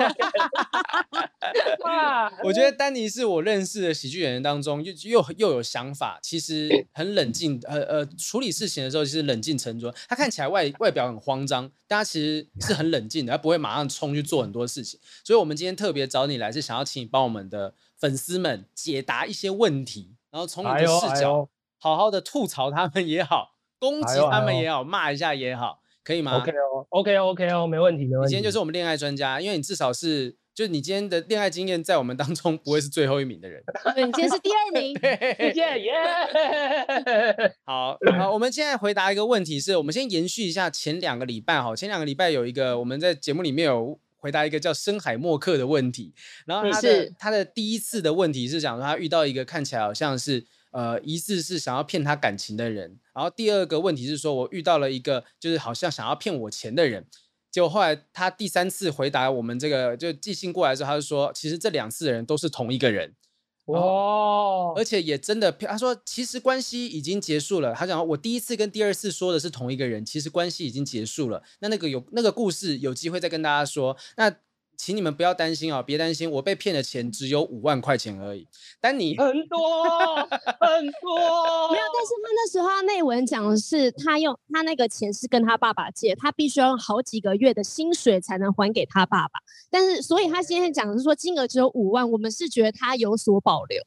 [2.43, 9.93] 我觉得丹尼是我认识的喜剧演员当中又又又有想法，其实很冷静，呃呃，处理事情的时候其实冷静沉着。
[10.07, 14.99] 他看起来外外表很慌张，但他其实是很冷静的，他不会马上冲去做很多事情。
[15.23, 21.49] 所以我们今天特别找你来，是想要请你帮我们的粉丝们解答一些问题，然后从你的视角。
[21.79, 23.52] 好好的吐槽他们也好，
[23.83, 28.27] 攻击他们也好，骂一下也好，可以吗？OK 哦，OK OK 哦，没问题，没问题。
[28.27, 33.61] 你今天就是我们恋爱专家，因为你至少是，就是你今天的恋爱经验在我们当中不会是最后一名的人。
[33.93, 34.97] 对，你今天是第二名
[35.37, 35.91] 谢谢耶。
[37.65, 46.13] 好，好，我们现在回答一个问题是，是我们先延续一下前两个礼拜哈，前两个礼拜有一个我们在节目里面有回答一个叫深海默克的问题，
[46.45, 50.45] 然后他的他的第一次的问题是讲说他遇到一个看起来好像是。
[50.73, 52.97] 呃，疑似是想要骗他感情的人。
[53.13, 57.05] 然后第二个问题是说，我遇到了一个就是好像想要骗我钱的人。
[57.51, 63.13] 结果后来他第三次回答我们这个就寄信过来之后，他就说，其实这两次的人都是同一个人。
[63.65, 65.69] 哦，而且也真的骗。
[65.69, 67.73] 他说，其实关系已经结束了。
[67.73, 71.43] 他讲，我第一次跟第二次说的是同一个人，其实关系已经结束了。
[71.59, 73.95] 那那个有那个故事，有机会再跟大家说。
[74.17, 74.35] 那。
[74.85, 78.45] 请你们不要担心啊，别担心，我被骗的钱只有五万块钱而已。
[78.81, 79.57] 但你很多
[80.15, 81.15] 很多，
[81.71, 81.83] 没有。
[81.93, 89.39] 但是他那时候他内文讲的是，他用他那个钱是跟他爸爸借，他必须要用好几个月的薪水才能还给他爸爸。
[89.71, 93.81] 但是，所以他今天讲的是说金额只有五万，我们是觉得他有所保留。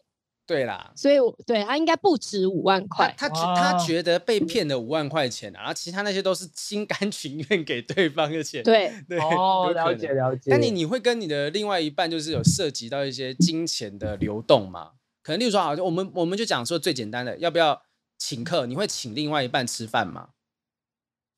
[0.46, 8.62] 对啦，所以对他应该不止五万块，他他，他觉得被骗了五万块钱啊，然后其他那些都是心甘情愿给对方的钱。
[8.62, 10.50] 对对，哦，了解了解。
[10.50, 14.92] 那你你会跟你的另外一半就是有涉及到一些金钱的流动吗？
[15.22, 17.82] 可能例如说，好，我们我们就讲说最简单的，要不要
[18.16, 18.66] 请客？
[18.66, 20.28] 你会请另外一半吃饭吗？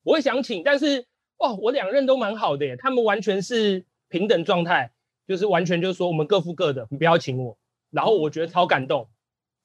[0.03, 1.07] 我会想请，但是
[1.39, 4.91] 哦，我两任都蛮好的耶，他们完全是平等状态，
[5.27, 7.57] 就是完全就是说我们各付各的，你不要请我。
[7.91, 9.09] 然后我觉得超感动，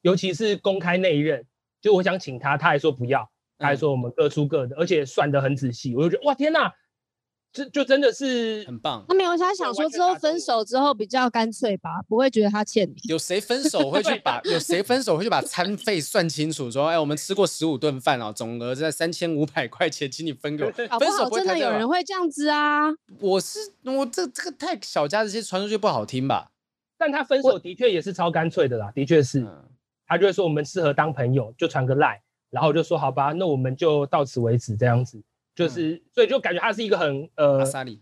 [0.01, 1.45] 尤其是公开那一任，
[1.81, 6.73] 就我想请他，他还说不要，他还说我们各出各的，而且算得很仔细，我就觉得哇天哪，
[7.53, 9.05] 这就真的是很棒。
[9.07, 12.95] 他没有，他想说之后分手之后比较干脆吧，不会觉得他欠你。
[13.03, 16.69] 有谁分手会去把 有谁分手会去把餐费算清楚？
[16.69, 20.71] 说，哎，我们吃过十五顿饭哦，总额在三千五百块钱，请你分给我。
[20.99, 22.89] 分手真的有人会这样子啊？
[23.21, 26.51] 我是我这这个太小家子气，传出去不好听吧？
[26.97, 29.69] 但他分手的确也是超干脆的啦，的确是，嗯、
[30.05, 35.21] 他就会说我们适合当朋友，就传个赖，然后就说好吧，那我们就到此为止这样子。
[35.53, 38.01] 就是，嗯、所以就感觉他是一个很呃，阿莎力，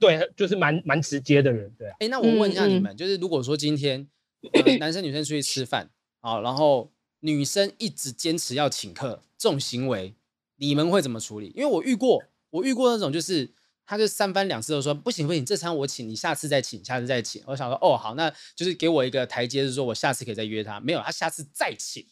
[0.00, 1.88] 对，就是蛮蛮直接的人，对。
[2.00, 4.08] 哎，那我问一下你们，嗯、就是如果说今天、
[4.52, 10.14] 呃、男生女生出去吃饭，好，然后女生一直坚持要请客，这种行为
[10.56, 11.52] 你们会怎么处理？
[11.54, 13.52] 因为我遇过，我遇过那种就是，
[13.84, 17.42] 他就三番两次都说不行不行，这餐我请，你下次再请，下次再请。
[17.46, 20.80] 我想说，哦，好，那就是给我一个台阶，就是说我下次可以再约他。
[20.80, 22.06] 没有，他下次再请，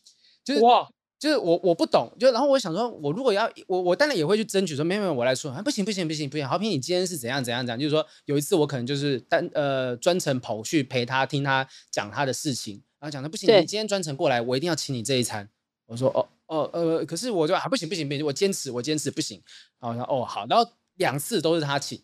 [0.44, 0.88] 就是哇。
[1.20, 15.46] 就是我我不懂，就然后我想说，我如果要我我当然也会去争取说，没有没有我来说，啊不行不行不行不行，豪平你今天是怎样怎样怎样，就是说有一次我可能就是单呃专程跑去陪他听他讲他的事情，然后讲的不行，你今天专程过来，我一定要请你这一餐。
[15.84, 19.42] 我说哦哦呃，可是我就啊不行不行不行，我坚持我坚持不行。
[19.78, 20.66] 然后我说哦好，然后
[21.00, 22.00] 两次都是他请。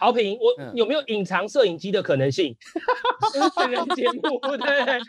[0.00, 2.54] 豪平，我有没有隐藏摄影机的可能性？
[3.52, 5.00] 私人节目对，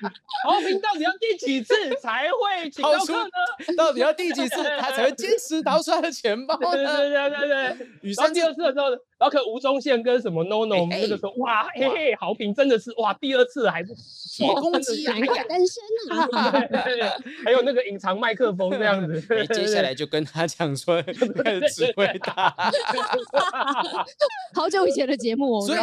[0.43, 3.29] 豪平到底要第几次才会请到客呢？
[3.77, 6.71] 到底要第几次他才会坚持掏出他的钱包呢？
[6.71, 7.47] 对对对对
[7.77, 7.87] 对。
[8.01, 8.89] 雨山第二次的时候，
[9.19, 16.51] 然后可吴宗宪跟什么 NONO 那个时候，哇嘿嘿，好评真的是哇，第二次还不铁公鸡啊，还单身啊？
[17.45, 19.21] 还有那个隐藏麦克风这样子。
[19.53, 21.01] 接下来就跟他讲说，
[21.43, 22.53] 开始指挥他。
[24.53, 24.79] 好久。
[24.89, 25.79] 以前的节目，所以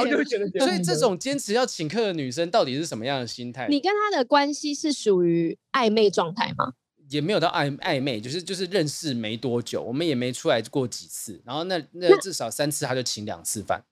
[0.58, 3.68] 所以这种坚持要请客的女生到底是什么样的心态？
[3.68, 6.72] 你跟她的关系是属于暧昧状态吗？
[7.08, 13.84] 也没有到暧暧昧，就是就是认识没多久，我们也没出来过几次，然后那那至少三次他就请两次饭。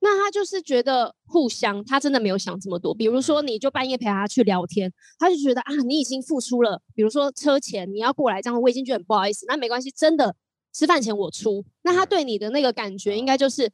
[0.00, 2.94] 那他就是觉得互相，他真的没有想这么多。
[2.94, 9.46] 比如说，你就半夜陪他去聊天，他就觉得啊，你已经付出了，比如说车钱，你要过来这样，我已经觉得很不好意思。
[9.48, 10.36] 那没关系，真的
[10.72, 11.64] 吃饭钱我出。
[11.82, 13.72] 那他对你的那个感觉，应该就是。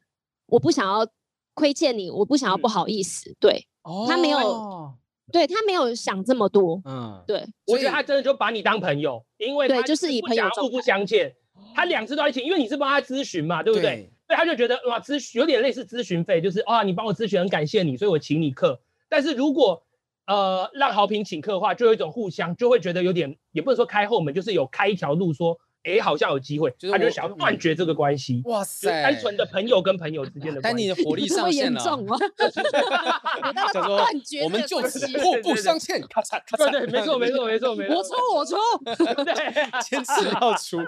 [0.52, 1.06] 我不想要
[1.54, 3.36] 亏欠你，我不想要不好意思。
[3.38, 3.68] 对，
[4.08, 4.92] 他没有，
[5.30, 6.80] 对他没有想这么多。
[6.84, 11.34] 嗯，对，我觉得他真的就把你当朋友，因为他就是以朋友互不相欠。
[11.74, 14.10] 他两次都要请，因为你是帮他咨询嘛，对不对？
[14.26, 18.80] 所以他就觉得哇，咨询有点类似咨询费，就是啊，你帮我咨询很感谢你，所以我请你客。
[19.08, 19.82] 但是如果
[20.26, 25.58] 呃让豪平请客的话，就有一种互相，就会觉得有点，也不能说开后门，就是有开一条路说。
[25.84, 28.42] 哎，好像有机会，就是他就想要断绝这个关系。
[28.44, 30.62] 哇塞，单纯的朋友跟朋友之间的关系。
[30.62, 31.80] 但你的火力 上限了。
[33.72, 36.00] 叫做断绝，我们就此互不相欠。
[36.02, 36.70] 咔嚓咔嚓。
[36.70, 37.96] 对对，没错没错没错没错。
[37.96, 38.56] 我出我出。
[39.24, 40.78] 对，坚持要出。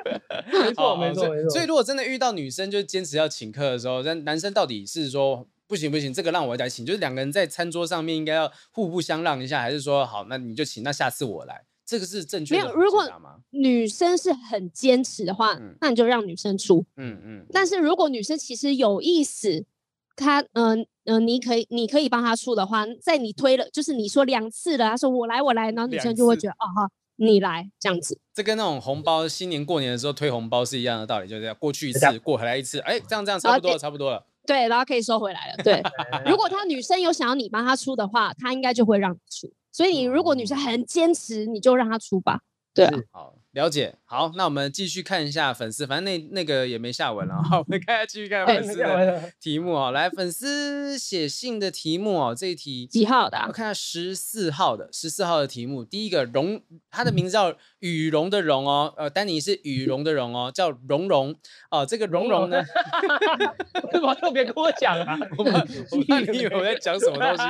[0.50, 1.50] 没错没错没错。
[1.50, 11.62] 所以如果真的遇到女生就坚持要请客的时候，那男生到底是说不行不行，这个让我来请，就是两个人在餐桌上面应该要互不相让一下，还是说好，那你就请，那下次我来。
[11.84, 12.62] 这个是正确的。
[12.62, 13.04] 没有，如果
[13.50, 16.84] 女生是很坚持的话，嗯、那你就让女生出。
[16.96, 17.38] 嗯嗯。
[17.40, 19.64] 嗯，但是如果女生其实有意思，
[20.16, 28.18] 她嗯嗯、呃呃，你可以你可以帮她出的话，在你推了，就是你说两次了，她说我来我来，然后女生就会觉得哦好，你来这样子。
[28.32, 34.24] 这跟那种红包新年过年的时候推红包是一样的道理，就是这样过去一次，过回来一次，哎，这样这样差不多了，差不多了。
[34.44, 35.62] 对，然后可以收回来了。
[35.62, 35.80] 对，
[36.26, 39.52] 如果他女生有想要你帮他出的话，他应该就会让你出。
[39.72, 42.40] 所以你如果女生很坚持，你就让她出吧。
[42.74, 43.94] 对啊，好，了解。
[44.04, 47.34] 好，那我们继续看一下粉丝，反正那那个也没下文了。
[47.44, 49.90] 好，我们看下继续看粉丝的题目啊。
[49.90, 53.38] 来，粉丝写信的题目哦，这一题几号的？
[53.46, 55.84] 我看下十四号的，十四号的题目。
[55.84, 61.34] 第一个荣，他的名字叫羽绒的绒哦，呃，丹尼是羽绒的绒哦，叫蓉蓉
[61.70, 61.84] 哦。
[61.84, 62.62] 这个蓉蓉呢，
[63.84, 65.18] 为什么特别跟我讲啊？
[65.36, 67.42] 我怕你以为我在讲什么东西？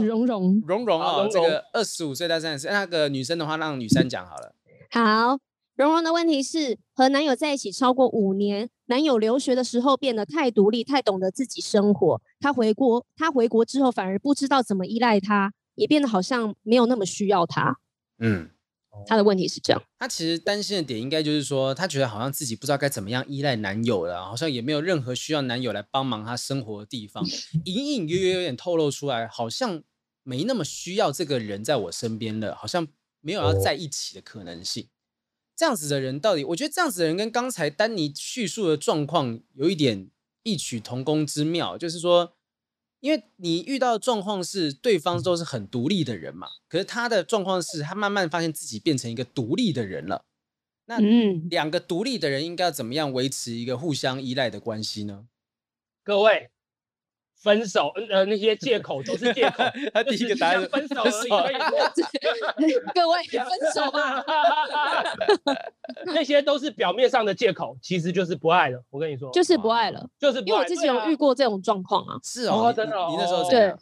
[0.06, 4.54] 蓉蓉，蓉蓉啊，这个二十五岁到三十岁，那个女生的话，让女生讲好了。
[4.90, 5.38] 好，
[5.74, 12.20] 蓉蓉的问题是和男友在一起超过五年，男友留学的时候变得太独立，太懂得自己生活。
[12.40, 17.78] 他回国，他回国之后反而不知道怎么依赖他，也变得好像没有那么需要他。
[18.18, 18.48] 嗯，
[19.06, 19.82] 他的问题是这样。
[19.98, 27.22] 他其实担心的点应该就是说，他觉得好像自己不知道该怎么样依赖男友了，好像也没有任何需要男友来帮忙他生活的地方，
[27.66, 29.82] 隐隐约约有点透露出来，好像
[30.22, 32.86] 没那么需要这个人在我身边了，好像。
[33.26, 34.88] 没有要在一起的可能性，
[35.56, 36.44] 这样子的人到底？
[36.44, 40.08] 我觉得这样子的人跟刚才丹尼叙述的状况有一点
[40.44, 42.36] 异曲同工之妙，就是说，
[43.00, 50.24] 因为你遇到的状况是对方都是很独立的人嘛，可是他的状况是他慢慢发现自己变成一个独立的人了，
[50.84, 55.26] 那嗯，两个独立的人应该要怎么样维持一个互相依赖的关系呢？
[56.04, 56.52] 各位。
[57.46, 59.62] 分手，呃，那些借口都是借口。
[59.94, 61.56] 他第一个答案是分手而已。
[62.92, 64.24] 各位分手吧。
[66.06, 68.82] 那些都是表面上的借口，其实就是不爱了。
[68.90, 70.48] 我跟你说，就是不爱了，就是不爱。
[70.48, 72.18] 因为我之前有遇过这种状况啊。
[72.24, 72.96] 是哦，真的。
[73.10, 73.72] 你那时候对，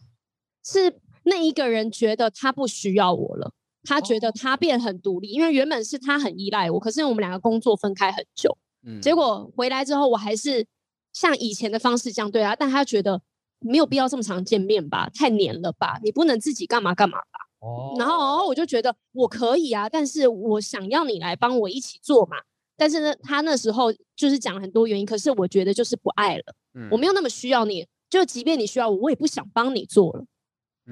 [0.63, 3.51] 是那一个人觉得他不需要我了，
[3.85, 8.55] 他觉得他变很独立，因为原本是他很依赖我，可是我们两个工作分开很久，
[8.87, 10.67] 嗯，结果回来之后，我还是
[11.15, 13.23] 像以前的方式这样对他，但他觉得。
[13.65, 15.99] 没有必要这么常见面吧，太黏了吧？
[16.05, 17.41] 你不能自己干嘛干嘛吧？
[17.61, 22.37] 哦，然后，我就觉得我可以啊，但是我想要你来帮我一起做嘛。
[22.77, 26.55] 但是呢，他那时候就是讲很多原因，可是我觉得就是不爱了。
[26.75, 30.25] 嗯，我没有那么需要你，就即便你需要我，我也不想帮你做了。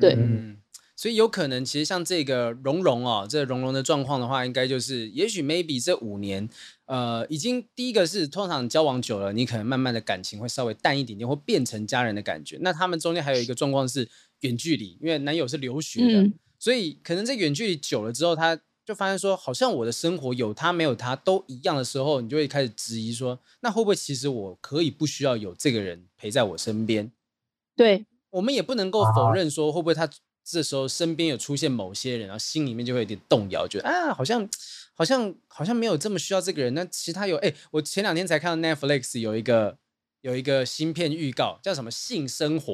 [0.01, 0.15] 对。
[0.15, 0.57] 嗯
[0.95, 6.49] 所以有可能，其实像这个蓉蓉哦，这蓉蓉的状况的话，应该就是，也许 maybe 这五年，
[6.93, 12.59] 呃，已经第一个是通常交往久了，你可能慢慢的感情会稍微淡一点点，或变成家人的感觉。
[12.61, 14.07] 那他们中间还有一个状况是
[14.41, 27.11] 远距离，因为男友是留学的，嗯、所以可能这远距离久了之后，他就发现说，好像我的生活有他没有他都一样的时候，你就会开始质疑说，那会不会其实我可以不需要有这个人陪在我身边？
[27.75, 30.07] 对，我们也不能够否认说，会不会他。
[30.45, 34.45] 这时候身边有出现某些人，然后心里面就会有点动摇，觉得啊，好像
[35.03, 36.73] 好像好像没有这么需要这个人。
[36.75, 39.77] 那其他有哎，我前两天才看到 Netflix 有一个
[40.21, 42.73] 有一个新片预告，叫什么《性生活》，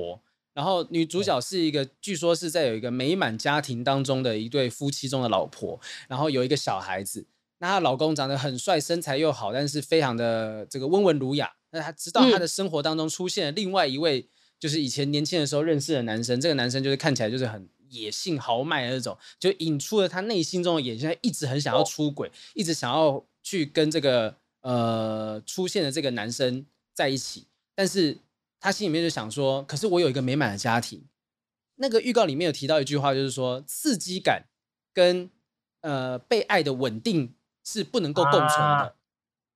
[0.53, 7.27] 然后女主角是一个，据说是在有一个美满家庭当中的一对夫妻中的老婆，然后有一个小孩子。
[7.61, 11.51] 那她老公长得很帅，身材又好，但是非常的这个温文儒雅。
[11.71, 14.29] 那她知道她的生活当中出现了另外一位。
[14.61, 26.65] 就是以前年轻的时候认识的男生，这个男生就是看起来就是很野性豪迈的那种，就引出了他内心中的野性，他一直很想要出轨，一直想要去跟这个呃出现的这个男生
[26.95, 28.19] 在一起，但是
[28.61, 31.05] 他心里面就想说，可是我有一个美满的家庭。
[31.77, 34.45] 那个预告里面有提到一句话，就是说刺激感
[34.93, 35.31] 跟
[35.81, 37.35] 呃被爱的稳定
[37.65, 38.57] 是不能够共存的。
[38.57, 38.95] 啊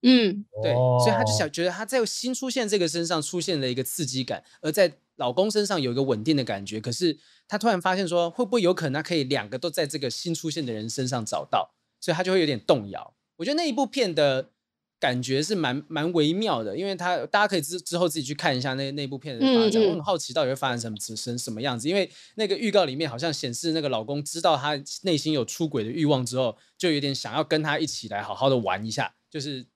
[0.04, 6.80] 嗯，对，所以他就想觉得他在新出现这个身上出现了一个刺激感，而在老公身上有一个稳定的感觉。
[6.80, 11.74] 可是他突然发现说，会不会有可能他可以两个都在这个新出现的人身上找到？
[12.00, 13.14] 所以他就会有点动摇。
[13.36, 14.50] 我觉得那一部片的
[14.98, 19.82] 感觉是蛮蛮微妙的，因为他大家可以之之后自己去看一下那那部片的发展。
[19.82, 29.14] 嗯嗯，我很好奇到底会发生什么什什么样子，因为那个预告里面好像显示那个老公知道他内心有出轨的欲望之后，就有点想要跟他一起来好好的玩一下。
[29.32, 29.66] 就是，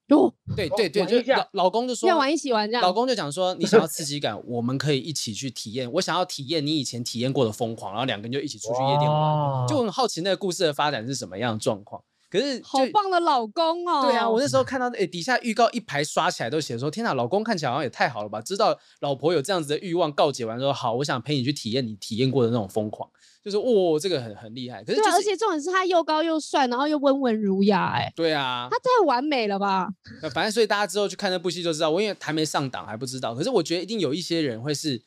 [0.54, 5.90] 对对对，就老老公就说要玩一起玩这样，老公就讲说，你想要 刺激感，我们可以一起去体验。
[5.92, 12.04] 我想要体验你以前体验过的疯狂，然后两个人就一起出去夜店玩，就很好奇那个故事的发展是什么样的状况。
[12.28, 18.40] 可是好棒的老公哦，对啊，我那时候看到诶底下预告一排刷起来都写说，天哪，老公看起来好像也太好了吧？
[18.40, 23.08] 知道老婆有这样子的欲望，告解完之后，好，我想陪你去体验你体验过的那种疯狂。
[23.44, 24.82] 就是哇，这个很很厉害。
[24.82, 29.86] 可是、就是，而且重点是他又高又帅，然后又温文儒雅，哎，对啊，他太完美了吧？
[30.34, 33.36] 反正所以大家之后去看那部戏就知道，我因为还没上档还不知道。
[33.36, 35.00] 可是我觉得一定有一些人会是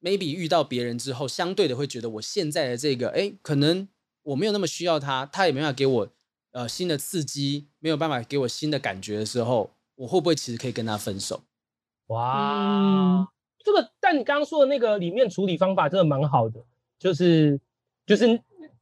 [0.00, 3.88] ，maybe 遇到别人之后，相对的会觉得我现在的这个，哎，可能
[4.22, 6.08] 我没有那么需要他，他也没办法给我
[6.52, 11.42] 呃新的刺激，没有办法给我新的感觉的时候，我会不会其实可以跟他分手？
[12.06, 13.28] 哇，嗯、
[13.64, 16.60] 这个但你刚刚说的那个里面处理方法真的蛮好的，
[16.98, 17.60] 就是。
[18.06, 18.26] 就是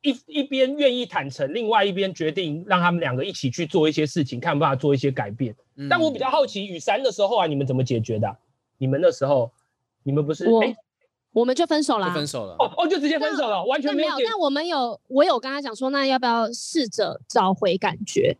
[0.00, 5.54] 一一边愿意坦诚，另外一边决定让他们两个一起去做一些事情，看办法做一些改变。
[5.76, 8.38] 嗯、但我比较好奇，雨山的时候啊，你们怎么解决的、啊？
[8.78, 9.52] 你们那时候，
[10.02, 10.76] 你们不是哎，欸、
[11.32, 12.56] 我们就分手了、分手了。
[12.58, 14.14] 哦哦，就直接分手了，完全没有。
[14.24, 18.38] 但我们有，我有跟他讲说，那要不要试着找回感觉？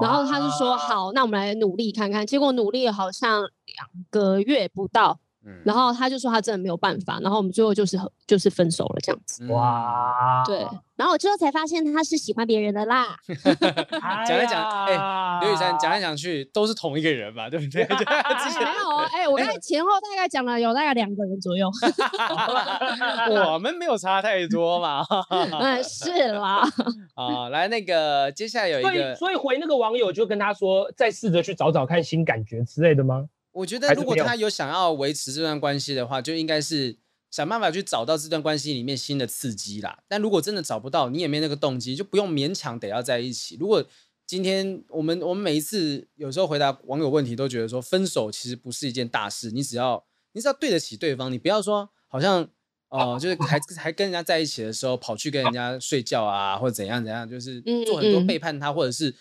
[0.00, 2.26] 然后他就说、啊、好，那我们来努力看看。
[2.26, 5.18] 结果努力了好像两个月不到。
[5.64, 9.46] 然后他就说他真的没有办法，然后我们最后就是就是分手了这样子。
[9.48, 13.16] 哇，对，然后我最后才发现他是喜欢别人的啦。
[14.26, 17.84] 讲来讲，哎，刘雨珊讲来讲去都是同一个人嘛，对不对？
[17.88, 21.68] 没有，哎，我刚才前后大概讲了有大概两个人左右。
[23.52, 25.04] 我们没有差太多嘛。
[25.30, 26.62] 嗯，是啦。
[27.14, 33.24] 啊，来那个接下来有一个，所以所以回那个网友就跟他说，再试着去找找看新感觉之类的吗？
[33.58, 36.96] 我觉得，如果他有想要维持这段关系的话，就应该是
[37.28, 39.98] 想办法去找到这段关系里面新的刺激啦。
[40.06, 43.56] 但如果真的找不到，你也没那个动机，就不用勉强得要在一起。
[43.58, 43.84] 如果
[44.24, 52.42] 今天我们我们每一次有时候回答网友问题，都觉得说分手其实不是一件大事，你只要你只要对得起对方，你不要说好像
[52.90, 59.14] 哦、呃，就是还还跟人家在一起的时候跑去跟人家睡觉啊，或者怎样怎样，就是做很多背叛他或者是。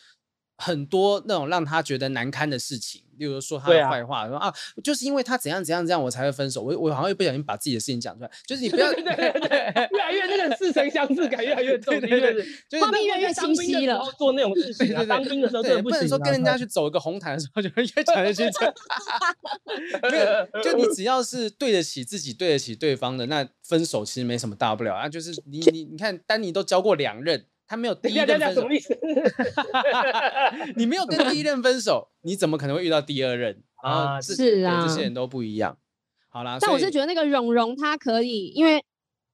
[0.58, 4.54] 很多那种让他觉得难堪的事情，例如说他的坏话，啊说啊，
[4.84, 6.62] 就是因为他怎样怎样怎样，我才会分手。
[6.62, 14.02] 我我好像又不小心把自己的事情讲出来，就是你不要 对对对，越来越那个似曾相识感越来越重，对对对，就是画面越来越清晰了。
[14.18, 18.60] 做那种事情，啊，当兵的时候对，不能说跟人家去走一个红毯的时候就会 越讲越清楚。
[20.64, 25.08] 就你只要是对得起自己，对得起对方的，那分手其实没什么大不了啊。
[25.08, 27.46] 就是你你你看，丹尼都交过两任。
[27.68, 28.68] 他没有第一任分手，
[30.76, 34.20] 你没有跟第一任分手，你怎么可能会遇到第二任啊？
[34.22, 35.78] 是啊，这些人都不一样。
[36.30, 38.84] 好啦，但我是觉得那个蓉蓉她可以，因为。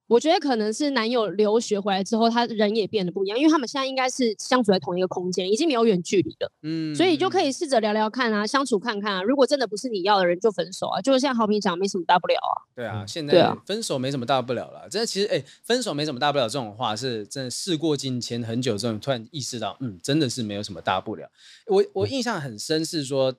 [0.06, 9.22] 我觉得可能是男友留学回来之后，他人也变得不一样，因为他们现在应该是相处在同一个空间，已经没有远距离了，嗯，所以就可以试着聊聊看啊，相处看看啊。
[9.22, 11.00] 如果真的不是你要的人，就分手啊。
[11.00, 12.54] 就是像豪平讲，没什么大不了啊。
[12.74, 14.80] 对啊，现在分手没什么大不了了。
[14.80, 21.30] 啊、真的，其实哎、欸，分手没什么大不了这种话，是真的事过境迁很久之后，突然意识到，嗯，真的是没有什么大不了。
[21.66, 23.34] 我我印象很深是说，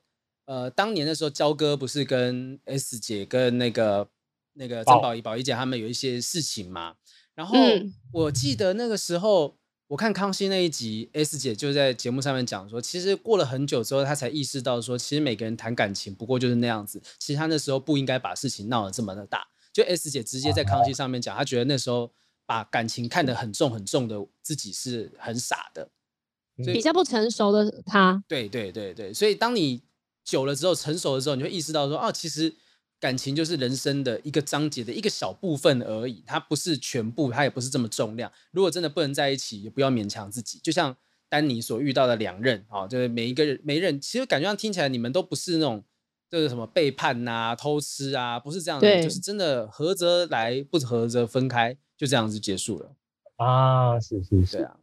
[0.45, 4.07] 呃，当年的时候，焦哥不是跟 S 姐跟那个
[4.55, 6.95] 那个曾宝仪宝仪姐他们有一些事情嘛。
[7.33, 7.57] 然后
[8.11, 17.01] 我记得那个时候，我看康熙那一集，S 姐就在节目上面讲说，其实过了很久之后，她才意识到说，其实每个人谈感情不过就是那样子。
[17.19, 19.45] 其实她那时候不应该把事情闹得这么的大。
[19.73, 22.13] 就 S 姐直接在康熙上面讲，她觉得那时候
[22.45, 25.89] 把感情看得很重很重的自己是很傻的，
[26.55, 28.23] 比较不成熟的她。
[28.29, 29.83] 对对对对，所以当你
[30.23, 32.55] 久了之后，成熟的时候，你会意识到说，哦，其实。
[33.05, 38.31] 感情就是人生的一个章节的一个小部分而已，它不是全部，它也不是这么重量。
[38.49, 40.59] 如果真的不能在一起，也不要勉强自己。
[40.63, 40.97] 就像
[41.29, 45.83] 丹尼所遇到的两任啊，就是每一个人每一任，其实感觉上听起来你们都不是那种
[46.31, 52.95] 就是什么背叛呐、啊、偷吃啊，不是这样的，就是真的合则来，不合则分开，就这样子结束了
[53.35, 53.99] 啊。
[53.99, 54.77] 是是是啊。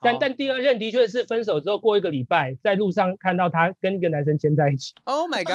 [0.00, 4.92] 但但第二任的确是分手之后过一个礼拜，在路上看到他跟一个男生牵在一起。
[5.04, 5.54] Oh my god！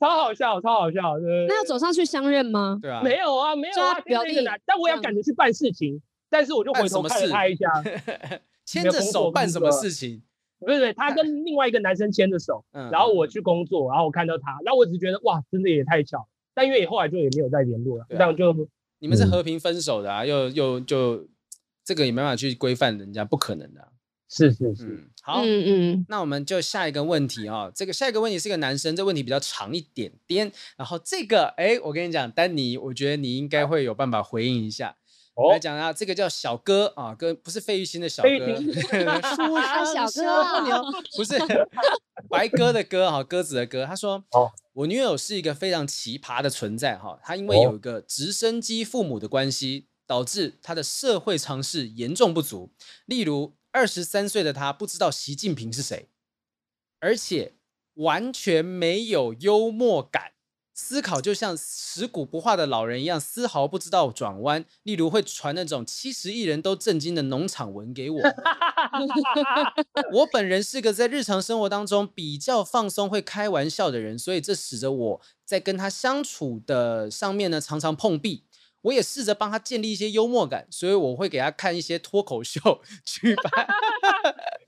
[0.00, 1.18] 超好笑，超好笑。
[1.46, 2.78] 那要走上去相认吗？
[2.80, 4.00] 对啊，没有啊，没有啊。
[4.00, 7.66] 表弟，但我要赶着去办事情，但是我就回头看了他一下，
[8.64, 10.22] 牵着手办什么事情？
[10.58, 16.26] 不是，不是，他跟另外一个男生牵着手，然后我去工作，然后我看到他，然后我只觉得哇，真的也太巧。
[16.54, 18.54] 但因为后来就也没有再联络了，这样就
[18.98, 20.24] 你们是和平分手的啊？
[20.24, 21.26] 又又就。
[21.84, 23.88] 这个也没办法去规范人家，不可能的。
[24.32, 27.72] 是是是，嗯、好，嗯嗯，那我们就下一个问题啊、哦。
[27.74, 30.52] 这个下一个问题是个男生，这个问题比较长一点点。
[30.76, 34.96] 然后这个，哎，我跟你讲，丹尼，我觉得你应该会有办法回应一下。
[35.34, 40.82] 哦、来讲啊，这个叫小哥啊，哥不是费玉清的小哥， 书 生小哥，
[41.18, 41.36] 不是
[42.28, 43.84] 白鸽的鸽哈，鸽子的鸽。
[43.84, 49.88] 他说，哦、我女友是一个非常奇葩的存在哈，她因为有一个直升机父母的关系。
[50.10, 52.72] 导致他的社会常识严重不足，
[53.06, 56.08] 例如二十三岁的他不知道习近平是谁，
[56.98, 57.54] 而且
[57.94, 60.32] 完全没有幽默感，
[60.74, 64.64] 思考就像食古不化的老人一样，丝毫不知道转弯。
[64.82, 68.20] 例如会传那种七十亿人都震惊的农场文给我。
[70.14, 78.42] 我本人是个在日常生活当中比较放松、会开玩笑的人，所以这使得我在跟他相处的上面呢，常常碰壁。
[78.82, 83.66] 我也试着帮他建立一些幽默感，所以我会给他看一些脱口秀，举凡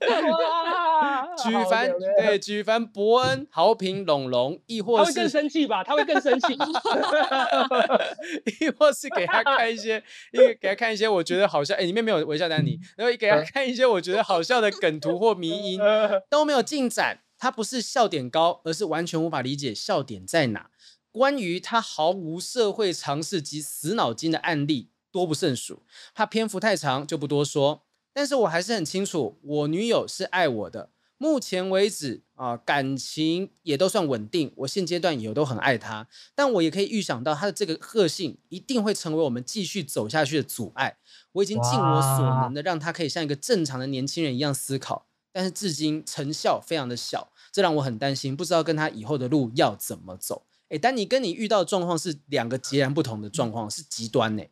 [1.43, 5.83] 举凡对举凡伯恩、豪平、龙龙，亦或是他会更生气吧？
[5.83, 6.53] 他会更生气，
[8.61, 15.79] 亦或是给他看一些，因为给他看一些我觉得好笑，哎，里面没有微笑丹尼，然后给他看一些我觉得好笑的梗图或迷因，
[16.29, 17.19] 都没有进展。
[17.35, 20.69] 他不是笑点高，而是完全无法理解笑点在哪。
[21.13, 25.83] 关于他毫无社会常识及死脑筋的案例多不胜数，
[26.15, 27.83] 怕篇幅太长就不多说。
[28.11, 30.89] 但是我还是很清楚，我女友是爱我的，
[31.19, 34.51] 目前为止啊，感情也都算稳定。
[34.57, 40.97] 我现阶段也都很爱她，但我也可以预想到她的这个个性一定会成为我们继续走下去的阻碍。
[41.33, 50.45] 我已经尽我所能的让她可以像一个正常的年轻人一样思考，但是至今成效非常的小，这让我很担心，不知道跟她以后的路要怎么走。
[50.73, 54.43] 哎，但你跟你遇到的状况是两个截然不同的状况，是极端呢。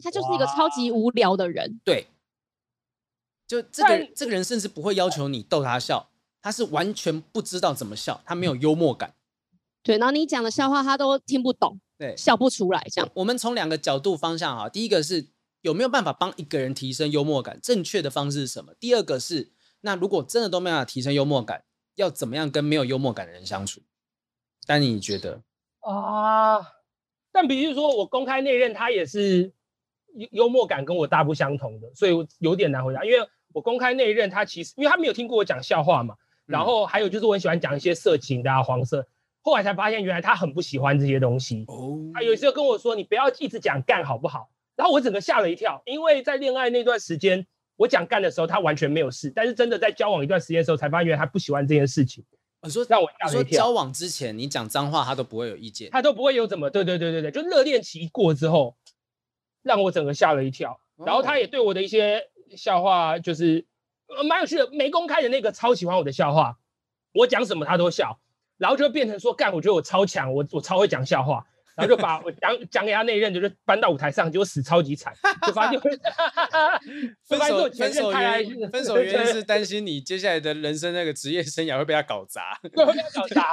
[0.00, 1.80] 他就是一个超级无聊的人。
[1.84, 2.06] 对，
[3.48, 6.08] 就这个但这个人甚至不会要求你逗他笑，
[6.40, 9.14] 他是完全不知道怎么笑，他没有幽默感。
[9.82, 13.10] 对，然后你讲的笑话他都听不懂，对，笑不出来这样。
[13.14, 15.26] 我们从两个角度方向哈，第一个是
[15.62, 18.72] 有没有办法帮一个人提升幽默感，正确的方式是什么？
[18.78, 19.50] 第二个是，
[19.80, 21.64] 那如果真的都没有办法提升幽默感，
[21.96, 23.82] 要怎么样跟没有幽默感的人相处？
[24.66, 25.40] 但你觉得
[25.80, 26.60] 啊？
[27.32, 29.52] 但比如说，我公开那任他也是
[30.14, 33.04] 幽幽默感跟我大不相同的，所以有点难回答。
[33.04, 33.18] 因为
[33.52, 39.06] 我公开内任他其实，因为他没有听过我讲笑话嘛，然后还有就是我很喜欢讲一些色情的啊、黄色，
[39.42, 41.64] 后来才发现原来他很不喜欢这些东西。
[41.68, 47.46] 哦，他有时候跟我说：“你不要一直讲干好不好？”然后我整个吓了一跳，因为在恋爱那段时间，
[47.76, 52.24] 我讲干的时候他完全没有事，但是真的在交往一段时间的时候，才发现原来他不喜欢这件事情。
[52.62, 53.44] 我说让我吓了一跳。
[53.44, 56.68] 说交往之前你讲脏话他都不会有意见，他都不会有怎么？
[56.70, 58.76] 对对对对对，就热恋期一过之后，
[59.62, 60.80] 让我整个吓了一跳。
[60.96, 63.66] 然后他也对我的一些笑话就是
[64.08, 66.58] 呃蛮有趣的，没公开的那个超喜欢我的笑话，
[67.14, 68.20] 我讲什么他都笑，
[68.58, 71.46] 然后就变成说干，我觉得我超强，我我超会讲笑话，
[71.76, 75.12] 然后就把我讲讲给他那一任，就是搬到舞台上，结果死超级惨，
[75.46, 75.80] 就发现
[77.26, 83.52] 分手分手原因分手原因是担心你接下来的人生那个职业生涯会被他搞砸，会被他搞砸。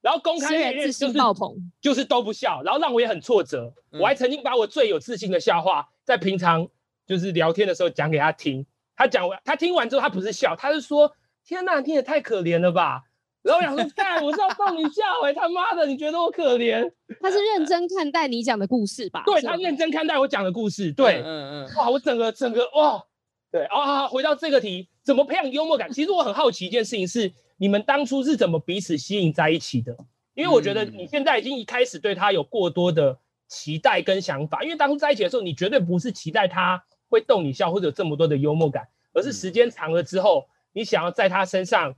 [0.00, 3.74] 然后公开那一任就是爆棚，就是都不笑，然后让我也很挫折。
[3.90, 5.88] 我还曾经把我最有自信的笑话。
[6.04, 6.66] 在平常
[7.04, 8.64] 就是聊天的时候讲给他听，
[8.96, 11.12] 他讲完，他听完之后，他不是笑，他是说
[11.44, 13.02] ：“天呐，你也太可怜了吧！”
[13.48, 16.88] 然后我想说：“干，我是要逗你笑哎、欸，他妈的，你觉得我可怜？”
[17.20, 19.22] 他是认真看待你讲的故事吧？
[19.24, 23.02] 对，他认真看待我讲的故事，对，嗯嗯，嗯，哇，我整个整个哇，
[23.50, 25.90] 对啊，回到这个题，怎么培养幽默感？
[25.92, 29.96] 其实我很好奇一件事情是，你们当初是怎么彼此吸引在一起的？
[30.34, 33.18] 因为我觉得你现在已经一开始对他有过多的。
[33.50, 41.94] 期待跟想法，因为当初在一起的时候，你绝对不是期待他会逗你笑或者有这么多的幽默感，而是时间长了之后，你想要在他身上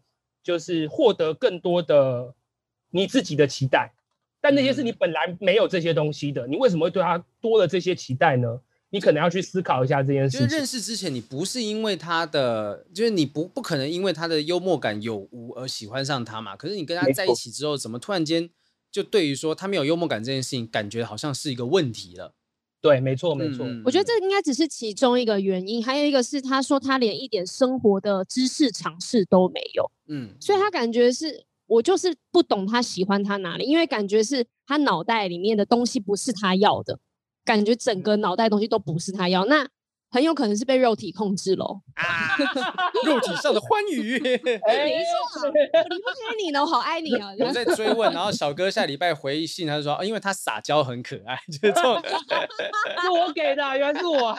[0.51, 2.34] 就是获得更多的
[2.90, 3.92] 你自己的期待。
[4.40, 8.61] 但那些是你本来没有这些东西的，你为什么会对他多了这些期待呢？
[8.90, 10.40] 你可能要去思考一下这件事情。
[10.40, 16.57] 就是认识之前，你不是因为他的，就是你不不可能因为他的幽默感有无而喜欢上他嘛？
[16.57, 18.51] 可是你跟他在一起之后，怎么突然间？
[18.90, 22.34] 就对于说他没有幽默感这件事情，感觉好像是一个问题了。
[22.81, 23.66] 对，没错，没错。
[23.66, 29.91] 嗯，我觉得这应该只是其中一个原因，还有一个是他说他连一点生活的知识尝试都没有。
[30.09, 36.99] 嗯，所以他感觉是我就是不懂他喜欢他哪里，因为感觉是他脑袋里面的东西不是他要的，
[37.45, 39.45] 感觉整个脑袋东西都不是他要。
[39.45, 39.68] 那。
[40.11, 42.37] 很有可能是被肉体控制喽，啊，
[43.07, 44.19] 肉体上的欢愉。
[44.19, 44.65] 没错，
[45.47, 47.31] 我离不开你呢，我好爱你啊！
[47.39, 52.03] 我在追问，然后小哥下礼拜回信，他就说，因为他撒娇很可爱，就是这种。
[52.03, 54.37] 是我给的，原来是我。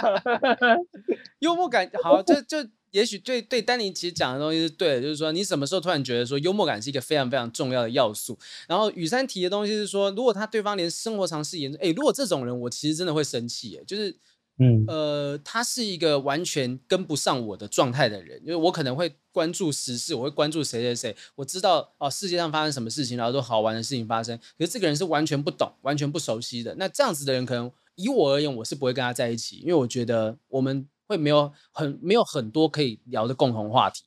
[1.39, 2.57] 幽默感好，就就
[2.91, 8.37] 也许对对丹尼其实讲的东西是对的，就是说你什么时候突然觉得说幽默感是一个非常非常重要的要素。
[8.67, 14.13] 然后雨珊提的东西是说，如果他对方连生活常识也，哎，如果这种人，我其实真的会生气，哎，就是。
[14.61, 26.75] 嗯，呃，他是一个完全跟不上我的状态的人，因为我可能会关注时事，我会关注谁谁谁，我知道哦，世界上发生什么事情，然后都好玩的事情发生，可是这个人是完全不懂、完全不熟悉的。
[26.75, 34.03] 那这样子的人，可能以我而言，我是不会跟他在一起，因为我觉得我们会没有很没有很多可以聊的共同话题。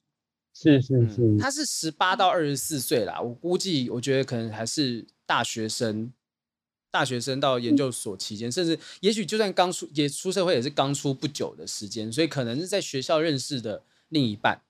[0.55, 6.13] 是是是，嗯，他是十八到二十四岁啦，我估计，我觉得可能还是大学生。
[6.95, 14.63] 大学生到研究所期间，甚至也许就算刚出也出社会，也是刚出不久的时间，所以可能是在学校认识的另一半。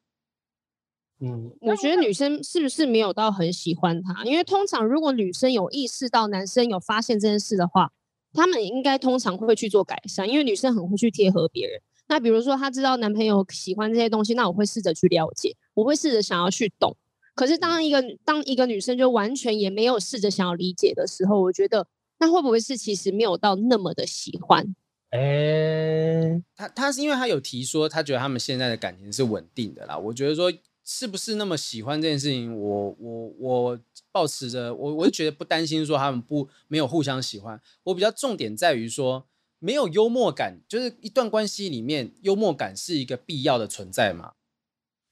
[1.20, 4.25] 嗯，我觉得女生是不是没有到很喜欢他？
[4.25, 7.93] 因为通常如果女生有意识到男生有发现这件事的话，
[8.33, 11.79] 他们应该通常会去做改善，因为女生很会去贴合别人。
[12.09, 16.97] 那比如说她知道男朋友喜欢这些东西，那我会试着去了解，我会试着想要去懂。
[17.35, 21.87] 可是当一个当一个女生就完全也没有试着想要理解的时候，我觉得。
[22.19, 24.75] 那会不会是其实没有到那么的喜欢？
[25.11, 29.97] 哎、欸，他他是因为他有提说，他觉得他们现在的感情是稳定的啦。
[29.97, 30.53] 我觉得说
[30.85, 37.61] 是不是那么喜欢这件事情，我我我抱持着我我就觉得不担心说他们不没有互相喜欢。
[37.85, 39.27] 我比较重点在于说，
[39.61, 44.33] 没有幽默感，就是一段关系里面幽默感是一个必要的存在嘛？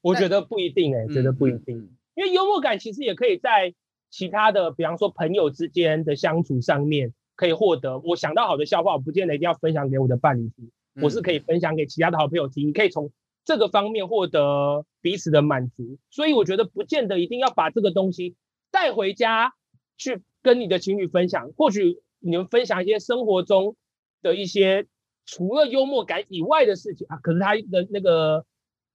[0.00, 3.72] 我觉得不一定哎、欸，觉得不一定、嗯，因为幽默感其实也可以在。
[4.12, 7.98] 其他的，比方说朋友之间的相处上面，可以获得。
[8.00, 10.70] 我想到好的笑话，我不见得一定要分享给我的伴侣听，
[11.02, 12.68] 我是可以分享给其他的好朋友听。
[12.68, 13.10] 你可以从
[13.42, 15.96] 这个方面获得彼此的满足。
[16.10, 18.36] 所以我觉得不见得一定要把这个东西
[18.70, 19.54] 带回家
[19.96, 21.50] 去跟你的情侣分享。
[21.56, 23.76] 或许你们分享一些生活中
[24.20, 24.87] 的一些
[25.24, 28.45] 除了幽默感以外的事情啊，可是他的那个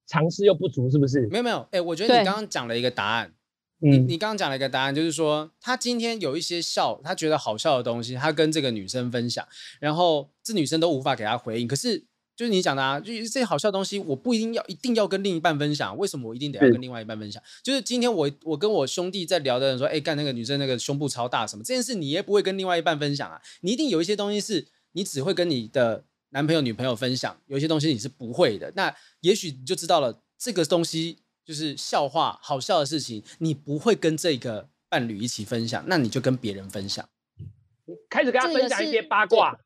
[0.06, 1.26] 尝试又不足，是不是？
[1.32, 3.34] 没有没有，哎、欸，我觉得你刚刚讲了一个答案。
[3.80, 9.48] 你你刚刚讲了一个答案，就是说他今天有一些笑，他觉得好笑的东西，他跟这个女生分享，
[9.80, 11.68] 然后这女生都无法给他回应。
[11.68, 12.04] 可是
[12.36, 17.42] 就是你讲的啊，就是这些好笑的东西，我不一定要一定要跟另一半分享，为什么我一定得要跟另外一半分享？
[17.64, 23.42] 就是今天我我跟我兄弟在聊的人说，哎，干那个女生那个胸部超大什么这件事，你也不会跟另外一半分享啊。
[23.62, 26.06] 你一定有一些东西是你只会跟你的。
[26.32, 37.08] 男朋友、女朋友分享，有些东西你是不会的，那也许你就知道了，这个东西就是笑话、好笑的事情，你不会跟这个伴侣一起分享，那你就跟别人分享，
[38.10, 39.58] 开始跟他分享一些八卦，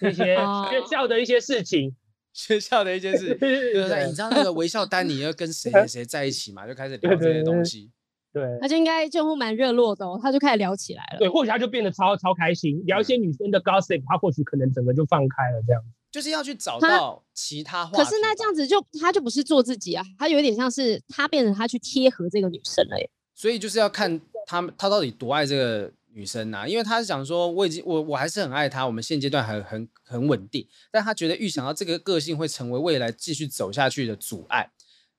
[0.00, 1.94] 一些学校的一些事情，
[2.32, 6.66] 学校的一些事情， 对，你知道那个微笑丹尼要跟谁谁 谁在一起嘛？
[6.66, 7.90] 就开始聊这些东西。
[8.32, 11.18] 对，他就应该就会蛮热络的哦，他就开始聊起来了。
[11.18, 15.82] 对，或许他就变得超超开心，聊一些女生的 gossip，他或许可能整个就放开了这样。
[16.16, 17.92] 就是要去找到其他话。
[17.92, 23.10] 可是那这样子就他就不是做自己啊，他有点像是他变成他去贴合这个女生了耶。
[23.34, 34.70] 所以就是要看他他到底多爱这个女生啊，因为他是想说我已经我我还是很爱她，我们现阶段还很很稳定，但他觉得预想到这个个性会成为未来继续走下去的阻碍。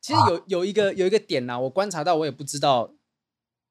[0.02, 2.91] 其实有有一个有一个点呐、啊，我观察到，我也不知道。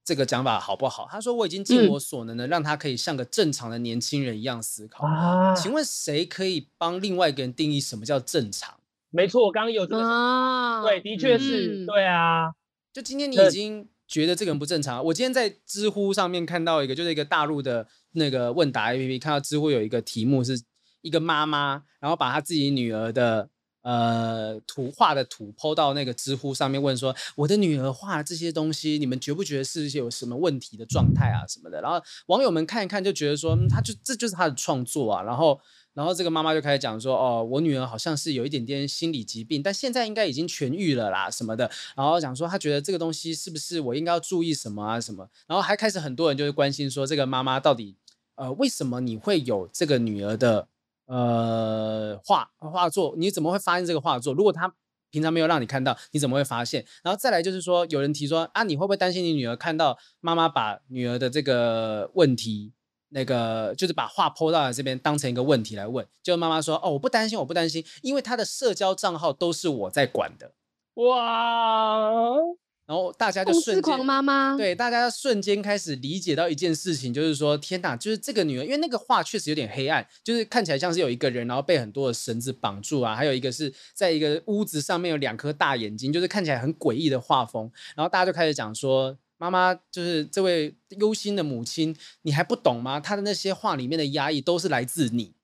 [0.06, 1.08] 这个讲法好不好？
[1.10, 5.04] 他说我已经尽我所能的让他可以像个正常的年轻人一样思考。
[5.04, 8.78] 啊、请问谁可以帮另外一个人定义什么叫正常？
[9.10, 12.52] 没错，我刚刚有这个，啊、对，的确是、嗯、对啊。
[12.92, 15.04] 就今天你已经觉得这个人不正常。
[15.06, 20.62] 我今天在知乎上面看到一个，就是一个大陆的那个问答 APP，看到知乎有一个题目是
[21.00, 23.50] 一个妈妈，然后把她自己女儿的。
[23.86, 31.80] 呃，图画的图 po 到那个知乎上面问说，我的女儿画这些东西，你们觉不觉得是一些有什么问题的状态啊什么的？
[31.80, 35.22] 然后网友们看一看就觉得说，他、就这就是他的创作啊。
[35.22, 35.60] 然后，
[35.94, 41.70] 然后这个妈妈就开始讲说，哦，我女儿好像是有一点点心理疾病，但现在应该已经痊愈了啦什么的。
[41.94, 45.28] 然后讲说，他觉得这个东西是不是我应该要注意什么啊什么？
[45.46, 47.94] 然后还开始很多人就是关心说，这个妈妈到底
[48.34, 50.66] 呃为什么你会有这个女儿的？
[51.06, 54.34] 呃，画画作，你怎么会发现这个画作？
[54.34, 54.72] 如果他
[55.10, 56.84] 平常没有让你看到，你怎么会发现？
[57.02, 62.72] 然后再来就是说，有人提说啊，你会不会担心你女儿看到妈妈把女儿的这个问题，
[63.10, 66.06] 那个就是把画 po 到这边当成一个问题来问？
[66.22, 70.52] 就妈妈说哦，我不担心，我不担心，因为她的社交账号都是我在管的。
[70.94, 72.40] 哇！
[72.86, 87.70] 然后大家就瞬间，妈妈对，大家瞬间开始理解到一件事情，就是说，天哪，就是这个女儿，因为那个画确实有点黑暗，就是看起来像是有一个人，然后被很多的绳子绑住啊，还有一个是在一个屋子上面有两颗大眼睛，就是看起来很诡异的画风。
[87.96, 93.00] 然后大家就开始讲说，妈妈就是这位忧心的母亲，你还不懂吗？
[93.00, 95.35] 她的那些画里面的压抑都是来自你。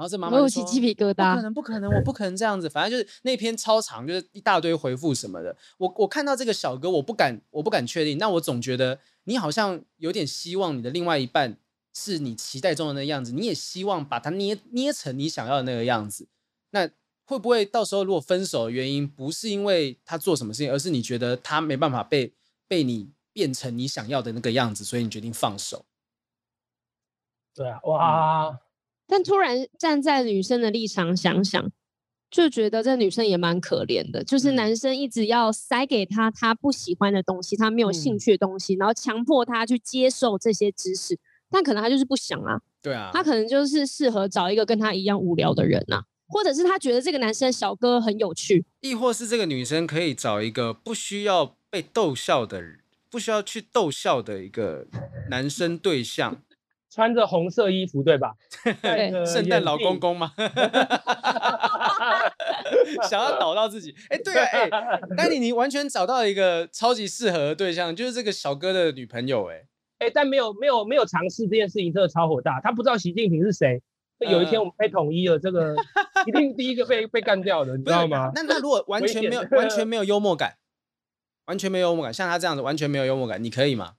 [0.00, 2.70] 然后这妈妈就说：“起鸡皮疙瘩，不可能，不可能，我不可能这样子。
[2.70, 5.54] 反正就是那篇超长，就是一大堆回复什么的。
[5.76, 8.16] 我我看到这个小哥，我不敢，我不敢确定。
[8.16, 11.58] 那我总觉得你好像有点希望你的另外一半
[11.92, 16.26] 是你期待中的那个样子，你也希望把他捏捏成你想要的那个样子。
[16.70, 16.88] 那
[17.26, 22.32] 会不会到时候如果分手的原因不是因为他做什么事情，而是你觉得他没办法被
[22.66, 25.84] 被你变成你想要的那个样子，所以你决定放手？
[27.54, 28.48] 对啊，哇。
[28.48, 28.58] 嗯”
[29.10, 31.70] 但突然站在女生的立场想想，
[32.30, 34.22] 就觉得这女生也蛮可怜的。
[34.22, 41.18] 就是男生一直要塞给她她不喜欢的东西，她没有兴趣的东西，嗯、然后强迫她去接受这些知识，
[41.50, 42.60] 但可能她就是不想啊。
[42.80, 52.78] 对啊，她可能就是适合找一个跟她一样无聊的人呐、啊，或者是他觉得这个男生小哥很有趣，亦或是这个女生可以找一个不需要被逗笑的人，
[53.10, 54.86] 不需要去逗笑的一个
[55.28, 56.40] 男生对象。
[56.90, 58.34] 穿着红色衣服，对吧？
[58.82, 60.32] 对，圣诞老公公吗？
[63.08, 69.66] 想要导到自己，哎、欸，对啊，哎、欸，丹尼，你完全找到一个超级适合的对象，就是这个小哥的女朋友、欸，
[69.98, 72.60] 哎，哎，但没有，没有，没有尝试这件事情，真的超火大。
[72.60, 73.80] 他不知道习近平是谁，
[74.18, 75.76] 有一天我们被统一了，这个
[76.26, 78.32] 一定第一个被被干掉的，你知道吗？
[78.34, 80.56] 那那如果完全没有，完全没有幽默感，
[81.46, 83.94] 完全没有幽默感，像他这样子完全没有幽默感，你可以吗？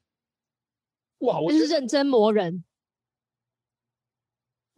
[1.20, 2.64] 哇，我是认真磨人。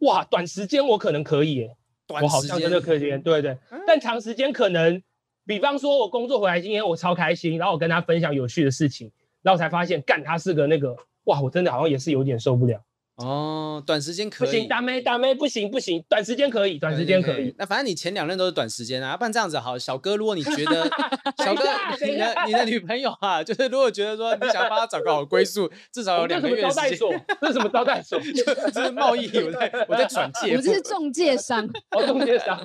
[0.04, 1.76] 哇，短时间我可能可以耶，
[2.08, 3.58] 我好像真的可以，对对。
[3.70, 5.02] 嗯、但长时间可能，
[5.46, 9.10] 比方说我工作回来今天我超开心，然后我跟他分享有趣的事情，
[9.42, 12.80] 然后我才发现，干他是个那个，哇，我真的好像也是有点受不了。
[13.16, 17.54] 哦，短时间可以，不行，大妹大妹不行不行，短时间可以，短时间可以。
[17.56, 20.90] 那反正你前两任都是短时间啊，要不然这样子好，小哥，如果你觉得
[21.38, 21.62] 小哥
[22.04, 27.24] 你的你的女朋友啊，就是如果觉得说你想要帮她找个好归宿，至少有两个月时间。
[27.40, 28.18] 这是什么招待所？
[28.18, 28.70] 这是什么招待所？
[28.74, 30.56] 这是贸易，我在我在转 介。
[30.56, 32.58] 我这是中介商，哦，中介商。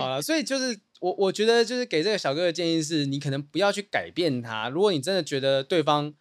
[0.00, 4.68] 好了，所以就是我我觉得就是给这个小哥的建议是，你可能不要去改变他。
[4.68, 6.12] 如果你真的觉得对方。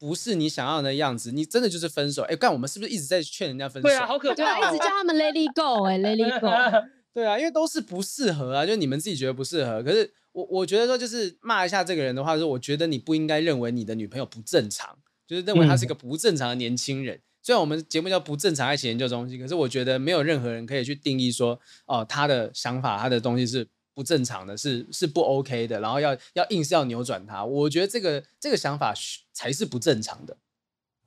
[0.00, 2.22] 不是你想要的样子，你真的就是分手。
[2.22, 3.88] 哎，干，我们是不是一直在劝人家分手？
[3.88, 6.48] 对啊，好可怕，一直叫他们 let it go，哎，let it go。
[7.14, 9.82] 对啊，因为都是不适合啊，就你们自己觉得不适合。
[9.82, 14.96] 可是我我觉得说，就是骂一下这个人的话，说我觉得你不应该认为你的女朋友不正常，
[15.26, 17.16] 就是认为她是一个不正常的年轻人。
[17.16, 23.66] 嗯虽然我们节目叫不正常爱情研究中心，可是我觉得没有任何人可以去定义说，哦、呃，他的想法，他的东西是
[24.00, 27.44] 不正常的，是是不 OK 的，然后要要硬是要扭转它。
[27.44, 28.94] 我觉得这个这个想法
[29.30, 30.34] 才是不正常的。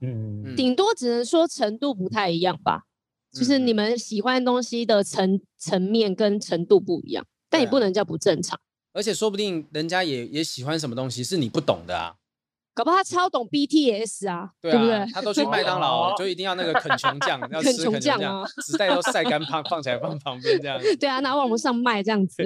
[0.02, 2.84] 嗯，顶多只能说程度不太一样吧，
[3.34, 8.60] 就是你们喜欢东西的层层面跟程度不一样，但也不能叫不正常。
[8.91, 12.15] 而且说不定人家也也喜欢什么东西是你不懂的啊，
[12.74, 15.06] 搞不好他超懂 BTS 啊，对，啊不对？
[15.14, 20.80] 他都去麦当劳就一定要那个啃穷酱， 要吃肯琼酱啊，纸袋都晒干放放起来放旁边这样。
[21.00, 22.44] 对啊，拿网络上卖这样子。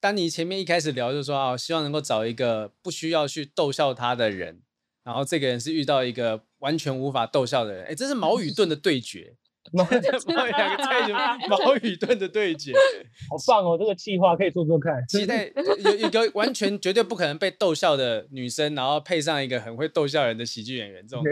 [0.00, 4.62] 当你前面一开始聊就说啊，希望能够找一个不需要去逗笑他的人，
[5.04, 9.36] 然后这个人是遇到一个完全无法逗笑的人，哎，这是矛与盾的对决。
[9.72, 11.12] 两个在一起，
[11.48, 12.72] 矛与盾的对决，
[13.28, 13.76] 好棒哦！
[13.78, 15.04] 这个计划可以做做看。
[15.08, 15.50] 期待
[15.84, 21.24] 有一个完全绝对不可能被逗笑的女生，然后配上一个很会逗笑人的喜剧演员，这种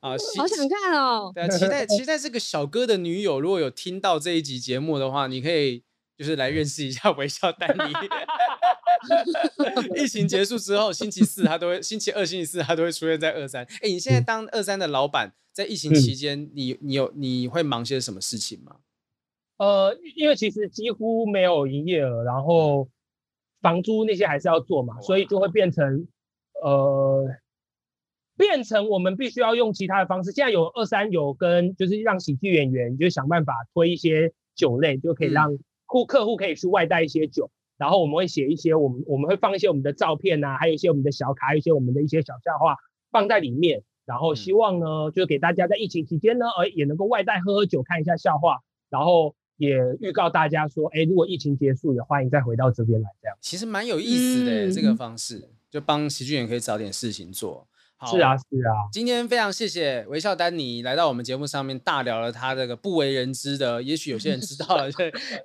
[0.00, 1.30] 啊，好想看哦！
[1.34, 5.82] 对啊，期待期待这个小哥的女友如果有听到这一集节目的话，你可以
[6.16, 7.92] 就是来认识一下微笑丹尼。
[9.94, 13.64] 疫情结束之后，星期四他都会，星期二、星期四他都会出现在二三。
[13.82, 15.32] 哎，你现在当二三的老板。
[15.56, 18.76] 在疫情期间，嗯，你你有你会忙些什么事情吗？
[19.56, 22.90] 呃，因为其实几乎没有营业额，然后
[23.62, 26.06] 房租那些还是要做嘛，所以就会变成
[26.62, 27.26] 呃，
[28.36, 30.30] 变成我们必须要用其他的方式。
[30.30, 42.76] 现在有二三有跟就是让喜剧演员就想办法推一些酒类，就可以让顾客户可以去外带一些酒，嗯，然后我们会写一些我们我们会放一些我们的照片啊，还有一些我们的小卡，还有一些我们的一些小笑话
[43.10, 43.82] 放在里面。
[44.06, 53.10] 然后希望呢，嗯、就是给大家在疫情期间呢，呃，也能够外带喝喝酒，看一下笑话，然后也预告大家说，哎，如果疫情结束，也欢迎再回到这边来。
[53.20, 57.66] 这样其实蛮有意思的、嗯、这个方式，就帮喜剧演员可以找点事情做。
[57.98, 58.92] 好是啊，是啊。
[58.92, 64.86] 今天非常谢谢微笑丹尼来到我们节目上面，大聊了他这个不为人知的，也许有些人知道了，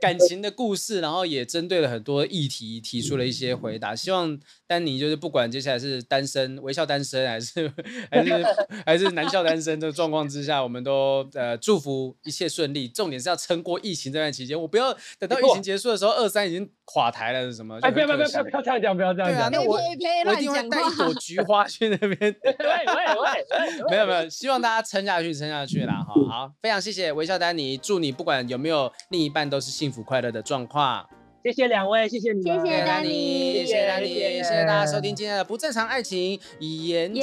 [0.01, 3.95] 感情的故事，然后也针对了很多议题提出了一些回答。
[3.95, 4.37] 希望
[4.71, 7.69] 丹尼就是不管接下来是单身，微笑单身，还是
[8.09, 8.45] 还是
[8.85, 12.87] 还是男校单身的状况之下，我们都呃祝福一切顺利。
[12.87, 17.77] 重点是要撑过疫情这段期间，我不要等到疫情结束的时候，二三已经垮台了是什么？
[17.81, 19.37] 哎，不要不要不要不要这样讲，不要这样讲。
[19.37, 22.15] 对啊，那我我一定会带一朵菊花去那边。
[22.41, 26.13] 对对对，没有没有，希望大家撑下去，撑下去啦哈。
[26.29, 31.05] 好，非常谢谢微笑丹尼，祝你不管有没有另一半都是幸福快乐的状况。
[31.43, 34.63] 谢谢两位，谢谢你们，谢谢丹尼，谢谢丹尼，谢谢。
[34.65, 37.21] 大家收听今天的不正常爱情研究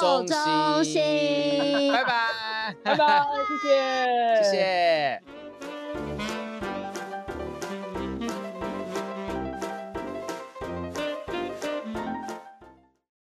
[0.00, 0.26] 中
[0.84, 1.02] 心，
[1.92, 3.24] 拜拜，拜拜，
[3.62, 6.37] 谢谢，谢谢。